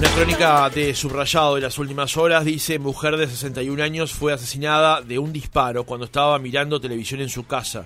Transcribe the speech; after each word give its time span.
Una 0.00 0.14
crónica 0.14 0.70
de 0.70 0.94
subrayado 0.94 1.56
de 1.56 1.60
las 1.60 1.76
últimas 1.76 2.16
horas 2.16 2.46
dice, 2.46 2.78
mujer 2.78 3.18
de 3.18 3.26
61 3.26 3.82
años 3.82 4.14
fue 4.14 4.32
asesinada 4.32 5.02
de 5.02 5.18
un 5.18 5.30
disparo 5.30 5.84
cuando 5.84 6.06
estaba 6.06 6.38
mirando 6.38 6.80
televisión 6.80 7.20
en 7.20 7.28
su 7.28 7.46
casa. 7.46 7.84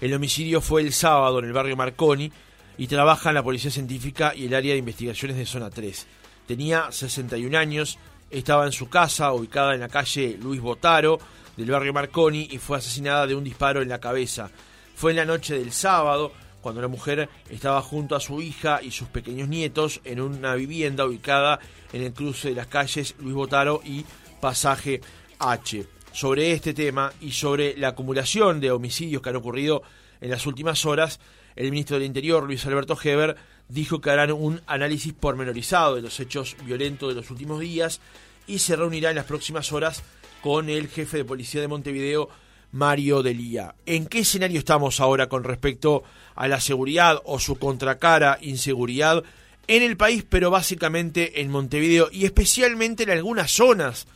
El 0.00 0.14
homicidio 0.14 0.60
fue 0.60 0.82
el 0.82 0.92
sábado 0.92 1.40
en 1.40 1.46
el 1.46 1.52
barrio 1.52 1.76
Marconi 1.76 2.30
y 2.76 2.86
trabaja 2.86 3.30
en 3.30 3.34
la 3.34 3.42
Policía 3.42 3.72
Científica 3.72 4.32
y 4.36 4.46
el 4.46 4.54
área 4.54 4.74
de 4.74 4.78
investigaciones 4.78 5.36
de 5.36 5.46
Zona 5.46 5.68
3. 5.68 6.06
Tenía 6.46 6.92
61 6.92 7.58
años, 7.58 7.98
estaba 8.30 8.64
en 8.64 8.70
su 8.70 8.88
casa 8.88 9.32
ubicada 9.32 9.74
en 9.74 9.80
la 9.80 9.88
calle 9.88 10.38
Luis 10.40 10.60
Botaro 10.60 11.18
del 11.56 11.72
barrio 11.72 11.92
Marconi 11.92 12.46
y 12.52 12.58
fue 12.58 12.78
asesinada 12.78 13.26
de 13.26 13.34
un 13.34 13.42
disparo 13.42 13.82
en 13.82 13.88
la 13.88 13.98
cabeza. 13.98 14.48
Fue 14.94 15.10
en 15.10 15.16
la 15.16 15.24
noche 15.24 15.58
del 15.58 15.72
sábado 15.72 16.30
cuando 16.60 16.80
la 16.80 16.88
mujer 16.88 17.28
estaba 17.50 17.80
junto 17.82 18.16
a 18.16 18.20
su 18.20 18.40
hija 18.42 18.80
y 18.82 18.90
sus 18.90 19.08
pequeños 19.08 19.48
nietos 19.48 20.00
en 20.04 20.20
una 20.20 20.54
vivienda 20.54 21.06
ubicada 21.06 21.60
en 21.92 22.02
el 22.02 22.12
cruce 22.12 22.48
de 22.48 22.54
las 22.54 22.66
calles 22.66 23.14
Luis 23.18 23.34
Botaro 23.34 23.80
y 23.84 24.04
Pasaje 24.40 25.00
H. 25.38 25.86
Sobre 26.12 26.52
este 26.52 26.74
tema 26.74 27.12
y 27.20 27.32
sobre 27.32 27.76
la 27.76 27.88
acumulación 27.88 28.60
de 28.60 28.70
homicidios 28.70 29.22
que 29.22 29.30
han 29.30 29.36
ocurrido 29.36 29.82
en 30.20 30.30
las 30.30 30.46
últimas 30.46 30.84
horas, 30.84 31.20
el 31.54 31.70
ministro 31.70 31.96
del 31.96 32.06
Interior, 32.06 32.44
Luis 32.44 32.64
Alberto 32.66 32.98
Heber, 33.02 33.36
dijo 33.68 34.00
que 34.00 34.10
harán 34.10 34.32
un 34.32 34.60
análisis 34.66 35.12
pormenorizado 35.12 35.96
de 35.96 36.02
los 36.02 36.18
hechos 36.20 36.56
violentos 36.64 37.08
de 37.08 37.14
los 37.14 37.30
últimos 37.30 37.60
días 37.60 38.00
y 38.46 38.60
se 38.60 38.76
reunirá 38.76 39.10
en 39.10 39.16
las 39.16 39.26
próximas 39.26 39.72
horas 39.72 40.02
con 40.42 40.70
el 40.70 40.88
jefe 40.88 41.18
de 41.18 41.24
policía 41.24 41.60
de 41.60 41.68
Montevideo, 41.68 42.28
Mario 42.72 43.22
Delía. 43.22 43.74
¿En 43.86 44.06
qué 44.06 44.20
escenario 44.20 44.58
estamos 44.58 45.00
ahora 45.00 45.28
con 45.28 45.44
respecto 45.44 46.02
a 46.34 46.48
la 46.48 46.60
seguridad 46.60 47.20
o 47.24 47.38
su 47.38 47.58
contracara 47.58 48.38
inseguridad 48.40 49.24
en 49.66 49.82
el 49.82 49.96
país, 49.96 50.24
pero 50.28 50.50
básicamente 50.50 51.40
en 51.40 51.50
Montevideo 51.50 52.08
y 52.10 52.24
especialmente 52.24 53.02
en 53.02 53.10
algunas 53.10 53.50
zonas 53.50 54.06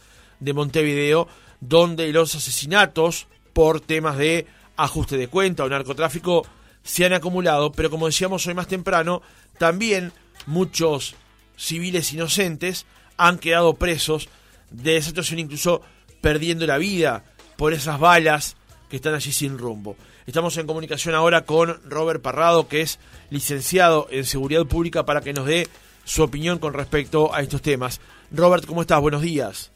de 0.41 0.55
Montevideo 0.55 1.29
donde 1.61 2.11
los 2.13 2.35
asesinatos 2.35 3.27
por 3.53 3.81
temas 3.81 4.17
de 4.17 4.47
ajuste 4.77 5.17
de 5.17 5.29
cuenta 5.29 5.65
o 5.65 5.69
narcotráfico 5.69 6.47
se 6.83 7.05
han 7.05 7.13
acumulado, 7.13 7.71
pero 7.71 7.91
como 7.91 8.07
decíamos 8.07 8.47
hoy 8.47 8.55
más 8.55 8.67
temprano, 8.67 9.23
también 9.59 10.13
muchos 10.47 11.15
civiles 11.57 12.13
inocentes 12.13 12.87
han 13.17 13.39
quedado 13.39 13.75
presos 13.75 14.29
de 14.71 14.97
esa 14.97 15.09
situación, 15.09 15.39
incluso 15.39 15.83
perdiendo 16.21 16.67
la 16.67 16.79
vida 16.79 17.25
por 17.57 17.73
esas 17.73 17.99
balas 17.99 18.57
que 18.89 18.97
están 18.97 19.15
allí 19.15 19.33
sin 19.33 19.59
rumbo. 19.59 19.97
Estamos 20.27 20.57
en 20.59 20.67
comunicación 20.67 21.15
ahora 21.15 21.45
con 21.45 21.81
Robert 21.89 22.23
Parrado, 22.23 22.69
que 22.69 22.83
es 22.83 23.01
licenciado 23.31 24.07
en 24.11 24.25
Seguridad 24.25 24.67
Pública, 24.67 25.05
para 25.05 25.21
que 25.21 25.33
nos 25.33 25.47
dé 25.47 25.67
su 26.05 26.23
opinión 26.23 26.59
con 26.59 26.75
respecto 26.75 27.35
a 27.35 27.41
estos 27.41 27.63
temas. 27.63 28.01
Robert, 28.31 28.67
¿cómo 28.67 28.83
estás? 28.83 29.01
Buenos 29.01 29.23
días. 29.23 29.73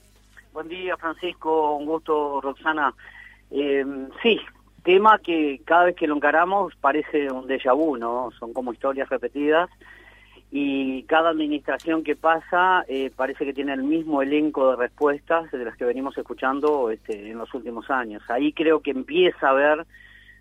Buen 0.53 0.69
día, 0.69 0.97
Francisco. 0.97 1.77
Un 1.77 1.87
gusto, 1.87 2.41
Roxana. 2.41 2.95
Eh, 3.51 3.85
sí, 4.23 4.39
tema 4.83 5.19
que 5.19 5.61
cada 5.65 5.85
vez 5.85 5.97
que 5.97 6.07
lo 6.07 6.17
encaramos 6.17 6.75
parece 6.81 7.31
un 7.31 7.47
déjà 7.47 7.75
vu, 7.75 7.97
¿no? 7.97 8.31
Son 8.39 8.53
como 8.53 8.73
historias 8.73 9.09
repetidas 9.09 9.69
y 10.51 11.03
cada 11.05 11.31
administración 11.31 12.05
que 12.05 12.15
pasa 12.17 12.85
eh, 12.89 13.11
parece 13.15 13.45
que 13.45 13.53
tiene 13.53 13.73
el 13.73 13.83
mismo 13.83 14.23
elenco 14.23 14.71
de 14.71 14.77
respuestas 14.77 15.51
de 15.51 15.65
las 15.65 15.77
que 15.77 15.85
venimos 15.85 16.17
escuchando 16.17 16.91
este, 16.91 17.31
en 17.31 17.39
los 17.39 17.53
últimos 17.53 17.91
años. 17.91 18.23
Ahí 18.29 18.53
creo 18.53 18.81
que 18.81 18.93
empieza 18.93 19.49
a 19.49 19.51
haber 19.51 19.87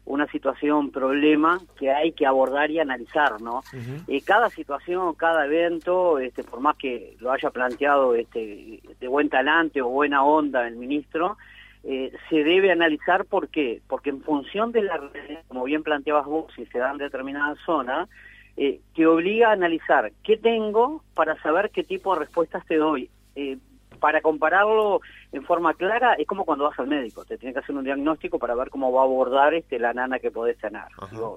una 0.05 0.27
situación, 0.27 0.91
problema 0.91 1.59
que 1.79 1.91
hay 1.91 2.11
que 2.11 2.27
abordar 2.27 2.69
y 2.69 2.79
analizar, 2.79 3.41
¿no? 3.41 3.63
Eh, 4.07 4.21
cada 4.21 4.51
situación, 4.51 5.15
cada 5.15 5.47
evento, 5.47 6.19
este, 6.19 6.43
por 6.43 6.59
más 6.59 6.77
que 6.77 7.15
lo 7.19 7.31
haya 7.31 7.49
planteado 7.49 8.13
este, 8.13 8.81
de 8.99 9.07
buen 9.07 9.29
talante 9.29 9.81
o 9.81 9.89
buena 9.89 10.23
onda 10.23 10.67
el 10.67 10.75
ministro, 10.75 11.37
eh, 11.83 12.11
se 12.29 12.43
debe 12.43 12.71
analizar 12.71 13.25
por 13.25 13.49
qué, 13.49 13.81
porque 13.87 14.11
en 14.11 14.21
función 14.21 14.71
de 14.71 14.83
la, 14.83 14.99
como 15.47 15.63
bien 15.63 15.81
planteabas 15.81 16.25
vos, 16.25 16.53
si 16.55 16.65
se 16.67 16.77
da 16.77 16.91
en 16.91 16.97
determinada 16.97 17.55
zona, 17.65 18.07
eh, 18.57 18.79
te 18.95 19.05
obliga 19.05 19.49
a 19.49 19.53
analizar 19.53 20.11
qué 20.23 20.37
tengo 20.37 21.03
para 21.13 21.41
saber 21.41 21.71
qué 21.71 21.83
tipo 21.83 22.13
de 22.13 22.21
respuestas 22.21 22.65
te 22.65 22.77
doy. 22.77 23.09
Eh, 23.35 23.57
para 23.99 24.21
compararlo 24.21 25.01
en 25.31 25.43
forma 25.43 25.73
clara, 25.73 26.13
es 26.13 26.27
como 26.27 26.45
cuando 26.45 26.65
vas 26.65 26.77
al 26.79 26.87
médico, 26.87 27.25
te 27.25 27.37
tiene 27.37 27.53
que 27.53 27.59
hacer 27.59 27.75
un 27.75 27.83
diagnóstico 27.83 28.37
para 28.37 28.53
ver 28.53 28.69
cómo 28.69 28.91
va 28.91 29.01
a 29.01 29.05
abordar 29.05 29.53
este, 29.53 29.79
la 29.79 29.93
nana 29.93 30.19
que 30.19 30.31
podés 30.31 30.57
tener. 30.57 30.83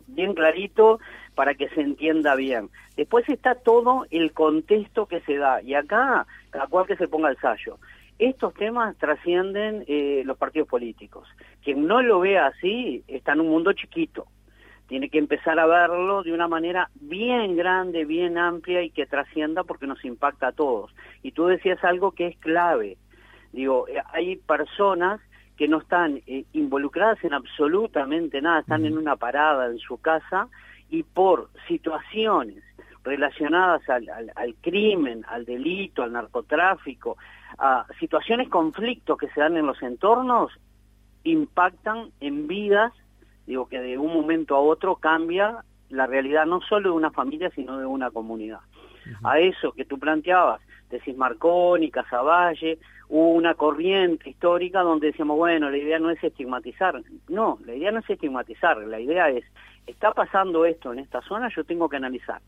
bien 0.06 0.34
clarito 0.34 0.99
para 1.34 1.55
que 1.55 1.69
se 1.71 1.81
entienda 1.81 2.34
bien. 2.34 2.69
Después 2.97 3.29
está 3.29 3.55
todo 3.55 4.06
el 4.11 4.33
contexto 4.33 5.06
que 5.06 5.21
se 5.21 5.37
da, 5.37 5.62
y 5.62 5.75
acá, 5.75 6.27
cada 6.50 6.67
cual 6.67 6.87
que 6.87 6.97
se 6.97 7.09
ponga 7.09 7.31
el 7.31 7.39
sallo. 7.39 7.79
Estos 8.19 8.53
temas 8.55 8.97
trascienden 8.97 9.85
eh, 9.87 10.23
los 10.25 10.37
partidos 10.37 10.69
políticos. 10.69 11.29
Quien 11.62 11.87
no 11.87 12.03
lo 12.03 12.21
vea 12.21 12.49
así 12.49 13.05
está 13.06 13.33
en 13.33 13.41
un 13.41 13.49
mundo 13.49 13.73
chiquito 13.73 14.27
tiene 14.88 15.10
que 15.10 15.19
empezar 15.19 15.59
a 15.59 15.66
verlo 15.66 16.22
de 16.22 16.32
una 16.32 16.49
manera 16.49 16.91
bien 16.94 17.56
grande, 17.56 18.06
bien 18.06 18.38
amplia 18.38 18.82
y 18.82 18.91
que 18.91 19.06
trascienda 19.06 19.62
porque 19.62 19.87
nos 19.87 20.03
impacta 20.04 20.49
a 20.49 20.53
todos. 20.53 20.91
Y 21.22 21.32
tú 21.32 21.47
decías 21.47 21.82
algo 21.84 22.12
que 22.12 22.28
es 22.28 22.38
clave. 22.38 22.97
Digo, 23.53 23.87
eh, 23.87 24.03
hay 24.12 24.37
personas 24.37 25.21
que 25.59 25.69
no 25.69 25.78
están 25.78 26.22
eh, 26.26 26.44
involucradas 26.54 27.22
en 27.22 27.34
absolutamente 27.34 28.41
nada, 28.41 28.60
están 28.60 28.87
en 28.87 28.97
una 28.97 29.16
parada 29.16 29.66
en 29.66 29.78
su 29.78 29.99
casa 29.99 30.49
y 30.88 31.03
por 31.03 31.50
situaciones 31.66 32.65
relacionadas 33.05 33.87
al, 33.91 34.09
al, 34.34 34.55
crimen, 34.62 35.22
al 35.28 35.44
delito, 35.44 36.03
al 36.03 36.12
narcotráfico, 36.12 37.19
a 37.59 37.87
situaciones, 38.00 38.49
conflictos 38.49 39.19
que 39.19 39.28
se 39.28 39.41
dan 39.41 39.56
en 39.56 39.66
los 39.66 39.82
entornos, 39.82 40.50
impactan 41.25 42.10
en 42.20 42.47
vidas 42.47 42.93
digo 43.48 43.66
que 43.66 43.81
de 43.81 43.97
un 43.97 44.12
momento 44.12 44.54
a 44.54 44.60
otro 44.60 44.97
cambia 44.97 45.64
la 45.88 46.06
realidad 46.06 46.44
no 46.44 46.60
solo 46.60 46.91
de 46.91 46.97
una 46.97 47.10
familia, 47.10 47.50
sino 47.50 47.78
de 47.78 47.86
una 47.86 48.10
comunidad. 48.10 48.60
A 49.25 49.41
eso 49.41 49.72
que 49.72 49.86
tú 49.86 49.98
planteabas, 49.98 50.60
de 50.91 51.00
Cismarconi, 51.00 51.91
Casavalle, 51.91 52.78
hubo 53.08 53.31
una 53.31 53.54
corriente 53.54 54.28
histórica 54.28 54.82
donde 54.82 55.08
decíamos, 55.08 55.38
bueno, 55.38 55.70
la 55.70 55.78
idea 55.78 55.98
no 55.98 56.10
es 56.10 56.22
estigmatizar. 56.22 57.00
No, 57.28 57.58
la 57.64 57.75
idea 57.75 57.91
no 57.91 58.00
es 58.00 58.10
estigmatizar, 58.10 58.76
la 58.76 59.00
idea 59.00 59.31
es, 59.31 59.44
está 59.87 60.12
pasando 60.12 60.66
esto 60.66 60.92
en 60.92 60.98
esta 60.98 61.22
zona, 61.22 61.48
yo 61.56 61.64
tengo 61.64 61.88
que 61.88 61.97
analizar 61.97 62.42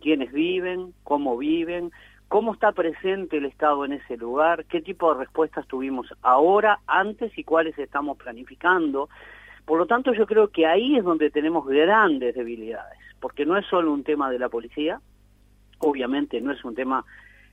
quiénes 0.00 0.32
viven, 0.32 0.94
cómo 1.02 1.36
viven, 1.36 1.90
cómo 2.28 2.54
está 2.54 2.70
presente 2.70 3.38
el 3.38 3.46
Estado 3.46 3.84
en 3.84 3.94
ese 3.94 4.16
lugar, 4.16 4.66
qué 4.66 4.80
tipo 4.80 5.12
de 5.12 5.18
respuestas 5.18 5.66
tuvimos 5.66 6.06
ahora, 6.22 6.78
antes 6.86 7.36
y 7.36 7.42
cuáles 7.42 7.76
estamos 7.76 8.16
planificando. 8.18 9.08
Por 9.64 9.78
lo 9.78 9.86
tanto, 9.86 10.12
yo 10.12 10.26
creo 10.26 10.48
que 10.48 10.66
ahí 10.66 10.96
es 10.96 11.04
donde 11.04 11.30
tenemos 11.30 11.66
grandes 11.66 12.34
debilidades, 12.34 12.98
porque 13.20 13.46
no 13.46 13.56
es 13.56 13.66
solo 13.66 13.92
un 13.92 14.04
tema 14.04 14.30
de 14.30 14.38
la 14.38 14.48
policía, 14.48 15.00
obviamente 15.78 16.40
no 16.40 16.52
es 16.52 16.64
un 16.64 16.74
tema, 16.74 17.04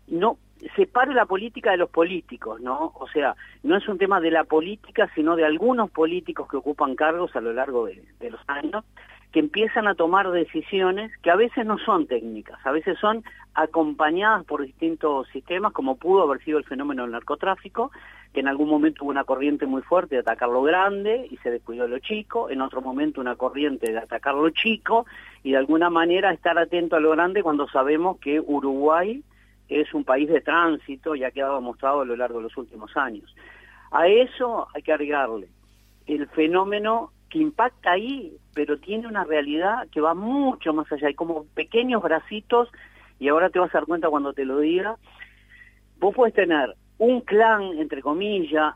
no 0.07 0.37
separe 0.75 1.13
la 1.13 1.25
política 1.25 1.71
de 1.71 1.77
los 1.77 1.89
políticos, 1.89 2.61
¿no? 2.61 2.91
O 2.95 3.07
sea, 3.07 3.35
no 3.63 3.77
es 3.77 3.87
un 3.87 3.97
tema 3.97 4.19
de 4.19 4.31
la 4.31 4.43
política, 4.43 5.09
sino 5.15 5.35
de 5.35 5.45
algunos 5.45 5.89
políticos 5.89 6.47
que 6.49 6.57
ocupan 6.57 6.95
cargos 6.95 7.35
a 7.35 7.41
lo 7.41 7.53
largo 7.53 7.85
de, 7.85 8.03
de 8.19 8.29
los 8.29 8.41
años, 8.47 8.83
que 9.31 9.39
empiezan 9.39 9.87
a 9.87 9.95
tomar 9.95 10.29
decisiones 10.31 11.11
que 11.21 11.31
a 11.31 11.35
veces 11.35 11.65
no 11.65 11.77
son 11.79 12.07
técnicas, 12.07 12.59
a 12.65 12.71
veces 12.71 12.97
son 12.99 13.23
acompañadas 13.53 14.45
por 14.45 14.63
distintos 14.63 15.27
sistemas, 15.29 15.73
como 15.73 15.97
pudo 15.97 16.23
haber 16.23 16.43
sido 16.43 16.57
el 16.57 16.65
fenómeno 16.65 17.03
del 17.03 17.11
narcotráfico, 17.11 17.91
que 18.33 18.39
en 18.39 18.47
algún 18.47 18.69
momento 18.69 19.03
hubo 19.03 19.11
una 19.11 19.23
corriente 19.23 19.65
muy 19.65 19.81
fuerte 19.81 20.15
de 20.15 20.21
atacar 20.21 20.49
lo 20.49 20.61
grande 20.61 21.27
y 21.29 21.37
se 21.37 21.51
descuidó 21.51 21.87
lo 21.87 21.99
chico, 21.99 22.49
en 22.49 22.61
otro 22.61 22.81
momento 22.81 23.19
una 23.19 23.35
corriente 23.35 23.91
de 23.91 23.97
atacar 23.97 24.35
lo 24.35 24.49
chico 24.51 25.05
y 25.43 25.51
de 25.51 25.57
alguna 25.57 25.89
manera 25.89 26.31
estar 26.31 26.57
atento 26.57 26.95
a 26.95 26.99
lo 26.99 27.11
grande 27.11 27.43
cuando 27.43 27.67
sabemos 27.67 28.19
que 28.19 28.39
Uruguay 28.39 29.21
es 29.67 29.93
un 29.93 30.03
país 30.03 30.29
de 30.29 30.41
tránsito 30.41 31.15
y 31.15 31.23
ha 31.23 31.31
quedado 31.31 31.55
demostrado 31.55 32.01
a 32.01 32.05
lo 32.05 32.15
largo 32.15 32.37
de 32.37 32.43
los 32.43 32.57
últimos 32.57 32.95
años. 32.95 33.33
A 33.91 34.07
eso 34.07 34.67
hay 34.73 34.81
que 34.81 34.93
agregarle 34.93 35.49
el 36.07 36.27
fenómeno 36.27 37.11
que 37.31 37.39
impacta 37.39 37.91
ahí, 37.91 38.37
pero 38.53 38.77
tiene 38.77 39.07
una 39.07 39.23
realidad 39.23 39.87
que 39.89 40.01
va 40.01 40.13
mucho 40.13 40.73
más 40.73 40.91
allá. 40.91 41.07
Hay 41.07 41.15
como 41.15 41.45
pequeños 41.55 42.03
bracitos, 42.03 42.69
y 43.19 43.29
ahora 43.29 43.49
te 43.49 43.59
vas 43.59 43.73
a 43.73 43.79
dar 43.79 43.85
cuenta 43.85 44.09
cuando 44.09 44.33
te 44.33 44.45
lo 44.45 44.59
diga, 44.59 44.97
vos 45.99 46.13
puedes 46.13 46.35
tener 46.35 46.75
un 46.97 47.21
clan, 47.21 47.63
entre 47.79 48.01
comillas, 48.01 48.75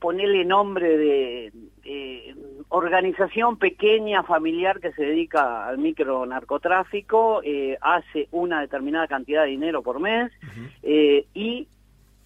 ponerle 0.00 0.44
nombre 0.44 0.96
de, 0.96 1.52
organización 2.72 3.58
pequeña, 3.58 4.22
familiar 4.22 4.78
que 4.80 4.92
se 4.92 5.02
dedica 5.02 5.66
al 5.66 5.78
micro 5.78 6.24
narcotráfico, 6.24 7.42
eh, 7.42 7.76
hace 7.80 8.28
una 8.30 8.60
determinada 8.60 9.08
cantidad 9.08 9.42
de 9.42 9.50
dinero 9.50 9.82
por 9.82 9.98
mes, 9.98 10.30
eh, 10.82 11.26
y 11.34 11.66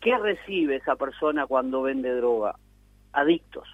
¿qué 0.00 0.18
recibe 0.18 0.76
esa 0.76 0.96
persona 0.96 1.46
cuando 1.46 1.82
vende 1.82 2.14
droga? 2.14 2.56
Adictos. 3.12 3.66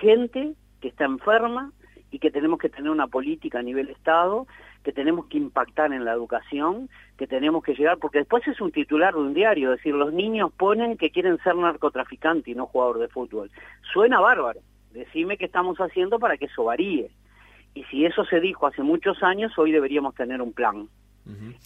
Gente 0.00 0.54
que 0.80 0.88
está 0.88 1.04
enferma 1.04 1.72
y 2.10 2.18
que 2.18 2.30
tenemos 2.30 2.58
que 2.58 2.68
tener 2.68 2.90
una 2.90 3.06
política 3.06 3.60
a 3.60 3.62
nivel 3.62 3.88
Estado, 3.88 4.46
que 4.82 4.92
tenemos 4.92 5.26
que 5.26 5.38
impactar 5.38 5.92
en 5.92 6.04
la 6.04 6.12
educación, 6.12 6.88
que 7.16 7.26
tenemos 7.26 7.62
que 7.62 7.74
llegar, 7.74 7.98
porque 7.98 8.18
después 8.18 8.46
es 8.48 8.60
un 8.60 8.72
titular 8.72 9.14
de 9.14 9.20
un 9.20 9.34
diario, 9.34 9.72
es 9.72 9.78
decir, 9.78 9.94
los 9.94 10.12
niños 10.12 10.50
ponen 10.52 10.96
que 10.96 11.10
quieren 11.10 11.38
ser 11.44 11.54
narcotraficante 11.54 12.50
y 12.50 12.54
no 12.54 12.66
jugador 12.66 12.98
de 12.98 13.08
fútbol. 13.08 13.50
Suena 13.92 14.20
bárbaro, 14.20 14.60
decime 14.92 15.36
qué 15.36 15.44
estamos 15.44 15.78
haciendo 15.78 16.18
para 16.18 16.36
que 16.36 16.46
eso 16.46 16.64
varíe. 16.64 17.10
Y 17.74 17.84
si 17.84 18.04
eso 18.04 18.24
se 18.24 18.40
dijo 18.40 18.66
hace 18.66 18.82
muchos 18.82 19.22
años, 19.22 19.56
hoy 19.58 19.70
deberíamos 19.70 20.14
tener 20.14 20.42
un 20.42 20.52
plan. 20.52 20.88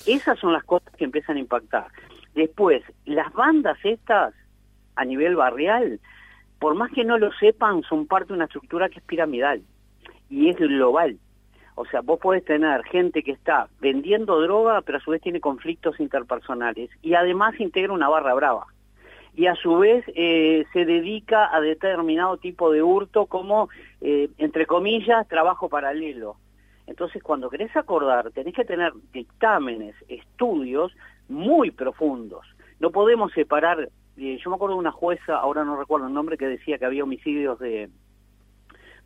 Esas 0.07 0.39
son 0.39 0.53
las 0.53 0.65
cosas 0.65 0.95
que 0.97 1.05
empiezan 1.05 1.37
a 1.37 1.41
impactar. 1.41 1.87
Después, 2.35 2.83
las 3.07 3.33
bandas 3.33 3.79
estas, 3.83 4.35
a 4.97 5.05
nivel 5.07 5.37
barrial, 5.37 6.01
por 6.65 6.77
más 6.77 6.91
que 6.93 7.05
no 7.05 7.19
lo 7.19 7.31
sepan, 7.35 7.83
son 7.83 8.07
parte 8.07 8.29
de 8.29 8.37
una 8.37 8.47
estructura 8.47 8.89
que 8.89 8.99
es 8.99 9.05
piramidal 9.05 9.61
y 10.31 10.49
es 10.49 10.57
global. 10.57 11.19
O 11.75 11.85
sea, 11.85 12.01
vos 12.01 12.19
podés 12.19 12.43
tener 12.43 12.83
gente 12.85 13.23
que 13.23 13.33
está 13.33 13.69
vendiendo 13.83 14.41
droga, 14.41 14.81
pero 14.81 14.97
a 14.97 15.01
su 15.03 15.11
vez 15.11 15.21
tiene 15.21 15.43
conflictos 15.43 16.01
interpersonales 16.01 16.89
y 17.03 17.13
además 17.17 17.61
integra 17.61 17.93
una 17.93 18.09
barra 18.09 18.33
brava. 18.33 18.65
Y 19.35 19.45
a 19.45 19.55
su 19.57 19.77
vez 19.77 20.07
eh, 20.15 20.65
se 20.73 20.87
dedica 20.87 21.55
a 21.55 21.61
determinado 21.61 22.39
tipo 22.39 22.73
de 22.73 22.83
hurto 22.83 23.27
como, 23.27 23.69
eh, 24.01 24.31
entre 24.39 24.65
comillas, 24.65 25.29
trabajo 25.29 25.69
paralelo. 25.69 26.37
Entonces, 26.87 27.23
cuando 27.23 27.51
querés 27.51 27.77
acordar, 27.77 28.31
tenés 28.31 28.55
que 28.55 28.65
tener 28.65 28.95
dictámenes, 29.13 29.95
estudios 30.09 30.97
muy 31.29 31.73
profundos. 31.73 32.47
No 32.81 32.91
podemos 32.91 33.33
separar, 33.33 33.91
eh, 34.17 34.39
yo 34.43 34.51
me 34.51 34.57
acuerdo 34.57 34.75
de 34.75 34.81
una 34.81 34.93
jueza, 34.93 35.37
ahora 35.37 35.65
no 35.65 35.77
recuerdo 35.77 36.07
el 36.07 36.15
nombre, 36.15 36.37
que 36.37 36.47
decía 36.47 36.79
que 36.79 36.85
había 36.85 37.05
homicidios 37.05 37.59
de, 37.59 37.91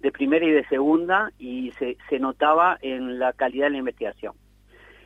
de 0.01 0.13
primera 0.13 0.45
y 0.45 0.51
de 0.51 0.67
segunda 0.67 1.33
y 1.39 1.73
se, 1.73 1.97
se 2.09 2.19
notaba 2.19 2.79
en 2.83 3.19
la 3.19 3.33
calidad 3.33 3.67
de 3.67 3.71
la 3.71 3.79
investigación. 3.79 4.35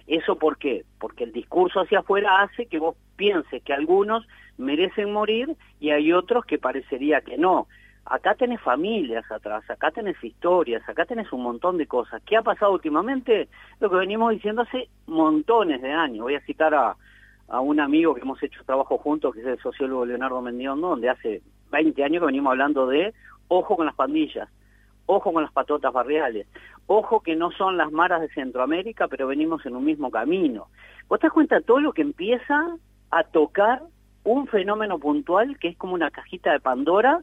¿Eso 0.06 0.36
por 0.36 0.58
qué? 0.58 0.84
Porque 0.98 1.24
el 1.24 1.32
discurso 1.32 1.80
hacia 1.80 2.00
afuera 2.00 2.42
hace 2.42 2.66
que 2.66 2.78
vos 2.78 2.96
pienses 3.16 3.62
que 3.62 3.72
algunos 3.72 4.26
merecen 4.58 5.12
morir 5.12 5.56
y 5.78 5.90
hay 5.90 6.12
otros 6.12 6.44
que 6.44 6.58
parecería 6.58 7.20
que 7.20 7.38
no. 7.38 7.68
Acá 8.04 8.34
tenés 8.34 8.60
familias 8.60 9.30
atrás, 9.30 9.62
acá 9.70 9.92
tenés 9.92 10.22
historias, 10.24 10.86
acá 10.88 11.04
tenés 11.04 11.32
un 11.32 11.44
montón 11.44 11.78
de 11.78 11.86
cosas. 11.86 12.20
¿Qué 12.26 12.36
ha 12.36 12.42
pasado 12.42 12.72
últimamente? 12.72 13.48
Lo 13.78 13.88
que 13.88 13.96
venimos 13.96 14.32
diciendo 14.32 14.62
hace 14.62 14.88
montones 15.06 15.80
de 15.80 15.92
años. 15.92 16.24
Voy 16.24 16.34
a 16.34 16.40
citar 16.40 16.74
a, 16.74 16.96
a 17.52 17.60
un 17.60 17.78
amigo 17.78 18.14
que 18.14 18.22
hemos 18.22 18.42
hecho 18.42 18.64
trabajo 18.64 18.98
juntos, 18.98 19.34
que 19.34 19.40
es 19.40 19.46
el 19.46 19.58
sociólogo 19.60 20.06
Leonardo 20.06 20.42
Mendiondo, 20.42 20.88
donde 20.88 21.10
hace 21.10 21.42
20 21.70 22.02
años 22.02 22.20
que 22.20 22.26
venimos 22.26 22.50
hablando 22.50 22.86
de 22.86 23.14
ojo 23.48 23.76
con 23.76 23.86
las 23.86 23.94
pandillas 23.94 24.48
ojo 25.06 25.32
con 25.32 25.42
las 25.42 25.52
patotas 25.52 25.92
barriales, 25.92 26.46
ojo 26.86 27.20
que 27.20 27.36
no 27.36 27.50
son 27.52 27.76
las 27.76 27.90
maras 27.92 28.20
de 28.20 28.28
Centroamérica, 28.28 29.08
pero 29.08 29.26
venimos 29.26 29.64
en 29.66 29.76
un 29.76 29.84
mismo 29.84 30.10
camino. 30.10 30.68
¿Vos 31.08 31.20
te 31.20 31.26
das 31.26 31.34
cuenta 31.34 31.56
de 31.56 31.62
todo 31.62 31.80
lo 31.80 31.92
que 31.92 32.02
empieza 32.02 32.76
a 33.10 33.24
tocar 33.24 33.82
un 34.24 34.46
fenómeno 34.46 34.98
puntual 34.98 35.58
que 35.58 35.68
es 35.68 35.76
como 35.76 35.94
una 35.94 36.10
cajita 36.10 36.52
de 36.52 36.60
Pandora, 36.60 37.20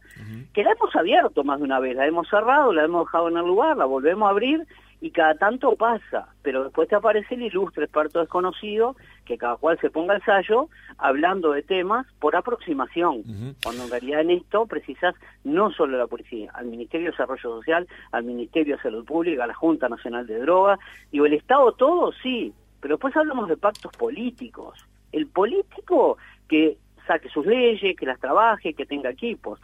que 0.53 0.63
la 0.63 0.71
hemos 0.71 0.93
abierto 0.95 1.45
más 1.45 1.59
de 1.59 1.63
una 1.63 1.79
vez, 1.79 1.95
la 1.95 2.05
hemos 2.05 2.27
cerrado, 2.27 2.73
la 2.73 2.83
hemos 2.83 3.05
dejado 3.05 3.29
en 3.29 3.37
el 3.37 3.45
lugar, 3.45 3.77
la 3.77 3.85
volvemos 3.85 4.27
a 4.27 4.31
abrir 4.31 4.67
y 5.01 5.11
cada 5.11 5.35
tanto 5.35 5.75
pasa, 5.75 6.27
pero 6.41 6.65
después 6.65 6.89
te 6.89 6.95
aparece 6.95 7.35
el 7.35 7.43
ilustre 7.43 7.85
experto 7.85 8.19
desconocido, 8.19 8.95
que 9.25 9.37
cada 9.37 9.55
cual 9.55 9.79
se 9.79 9.89
ponga 9.89 10.15
el 10.15 10.23
sallo 10.23 10.69
hablando 10.97 11.51
de 11.51 11.63
temas 11.63 12.05
por 12.19 12.35
aproximación, 12.35 13.23
cuando 13.63 13.83
en 13.83 13.89
realidad 13.89 14.21
en 14.21 14.31
esto 14.31 14.65
precisas 14.65 15.15
no 15.43 15.71
solo 15.71 15.95
a 15.95 15.99
la 15.99 16.07
policía, 16.07 16.51
al 16.53 16.65
Ministerio 16.65 17.07
de 17.07 17.11
Desarrollo 17.11 17.41
Social, 17.41 17.87
al 18.11 18.23
Ministerio 18.23 18.75
de 18.75 18.81
Salud 18.81 19.05
Pública, 19.05 19.45
a 19.45 19.47
la 19.47 19.53
Junta 19.53 19.87
Nacional 19.87 20.27
de 20.27 20.39
Drogas, 20.39 20.79
digo, 21.11 21.25
el 21.25 21.33
Estado 21.33 21.71
todo 21.73 22.11
sí, 22.21 22.53
pero 22.81 22.95
después 22.95 23.15
hablamos 23.15 23.47
de 23.47 23.57
pactos 23.57 23.91
políticos. 23.97 24.79
El 25.11 25.27
político 25.27 26.17
que 26.47 26.77
saque 27.07 27.29
sus 27.29 27.45
leyes, 27.45 27.95
que 27.95 28.05
las 28.05 28.19
trabaje, 28.19 28.73
que 28.73 28.85
tenga 28.85 29.09
equipos. 29.09 29.59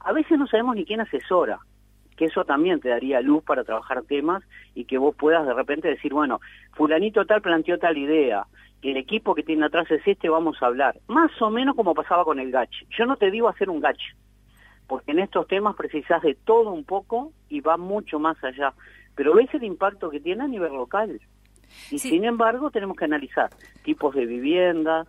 A 0.00 0.12
veces 0.12 0.38
no 0.38 0.46
sabemos 0.46 0.76
ni 0.76 0.84
quién 0.84 1.00
asesora 1.00 1.60
que 2.22 2.26
eso 2.26 2.44
también 2.44 2.78
te 2.78 2.88
daría 2.88 3.20
luz 3.20 3.42
para 3.42 3.64
trabajar 3.64 4.04
temas 4.04 4.44
y 4.76 4.84
que 4.84 4.96
vos 4.96 5.12
puedas 5.16 5.44
de 5.44 5.54
repente 5.54 5.88
decir, 5.88 6.12
bueno, 6.12 6.40
fulanito 6.70 7.26
tal 7.26 7.42
planteó 7.42 7.80
tal 7.80 7.98
idea, 7.98 8.46
que 8.80 8.92
el 8.92 8.96
equipo 8.96 9.34
que 9.34 9.42
tiene 9.42 9.66
atrás 9.66 9.90
es 9.90 10.06
este, 10.06 10.28
vamos 10.28 10.62
a 10.62 10.66
hablar. 10.66 11.00
Más 11.08 11.32
o 11.42 11.50
menos 11.50 11.74
como 11.74 11.94
pasaba 11.94 12.24
con 12.24 12.38
el 12.38 12.52
GACH. 12.52 12.86
Yo 12.96 13.06
no 13.06 13.16
te 13.16 13.32
digo 13.32 13.48
hacer 13.48 13.68
un 13.68 13.80
GACH, 13.80 14.14
porque 14.86 15.10
en 15.10 15.18
estos 15.18 15.48
temas 15.48 15.74
precisás 15.74 16.22
de 16.22 16.36
todo 16.36 16.70
un 16.70 16.84
poco 16.84 17.32
y 17.48 17.60
va 17.60 17.76
mucho 17.76 18.20
más 18.20 18.36
allá. 18.44 18.72
Pero 19.16 19.34
ves 19.34 19.52
el 19.52 19.64
impacto 19.64 20.08
que 20.08 20.20
tiene 20.20 20.44
a 20.44 20.46
nivel 20.46 20.74
local. 20.74 21.20
Y 21.90 21.98
sin 21.98 22.24
embargo 22.24 22.70
tenemos 22.70 22.96
que 22.96 23.06
analizar 23.06 23.50
tipos 23.82 24.14
de 24.14 24.26
viviendas, 24.26 25.08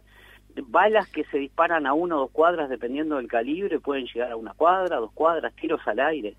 balas 0.65 1.07
que 1.11 1.25
se 1.25 1.37
disparan 1.37 1.85
a 1.85 1.93
una 1.93 2.15
o 2.15 2.21
dos 2.21 2.31
cuadras 2.31 2.71
dependiendo 2.71 3.17
del 3.17 3.27
calibre, 3.27 3.79
pueden 3.79 4.07
llegar 4.07 4.31
a 4.31 4.35
una 4.35 4.55
cuadra, 4.55 4.97
dos 4.97 5.11
cuadras, 5.11 5.53
tiros 5.53 5.79
al 5.85 5.99
aire 5.99 6.35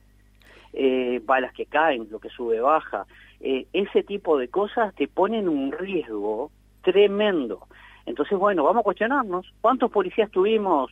eh, 0.75 1.21
balas 1.25 1.53
que 1.53 1.67
caen, 1.67 2.09
lo 2.11 2.19
que 2.19 2.29
sube 2.29 2.61
baja. 2.61 3.06
Eh, 3.41 3.67
ese 3.73 4.03
tipo 4.03 4.38
de 4.38 4.49
cosas 4.49 4.94
te 4.94 5.09
ponen 5.09 5.49
un 5.49 5.73
riesgo 5.73 6.50
tremendo. 6.82 7.67
Entonces, 8.06 8.38
bueno, 8.38 8.65
vamos 8.65 8.81
a 8.81 8.85
cuestionarnos. 8.85 9.47
¿Cuántos 9.61 9.91
policías 9.91 10.31
tuvimos 10.31 10.91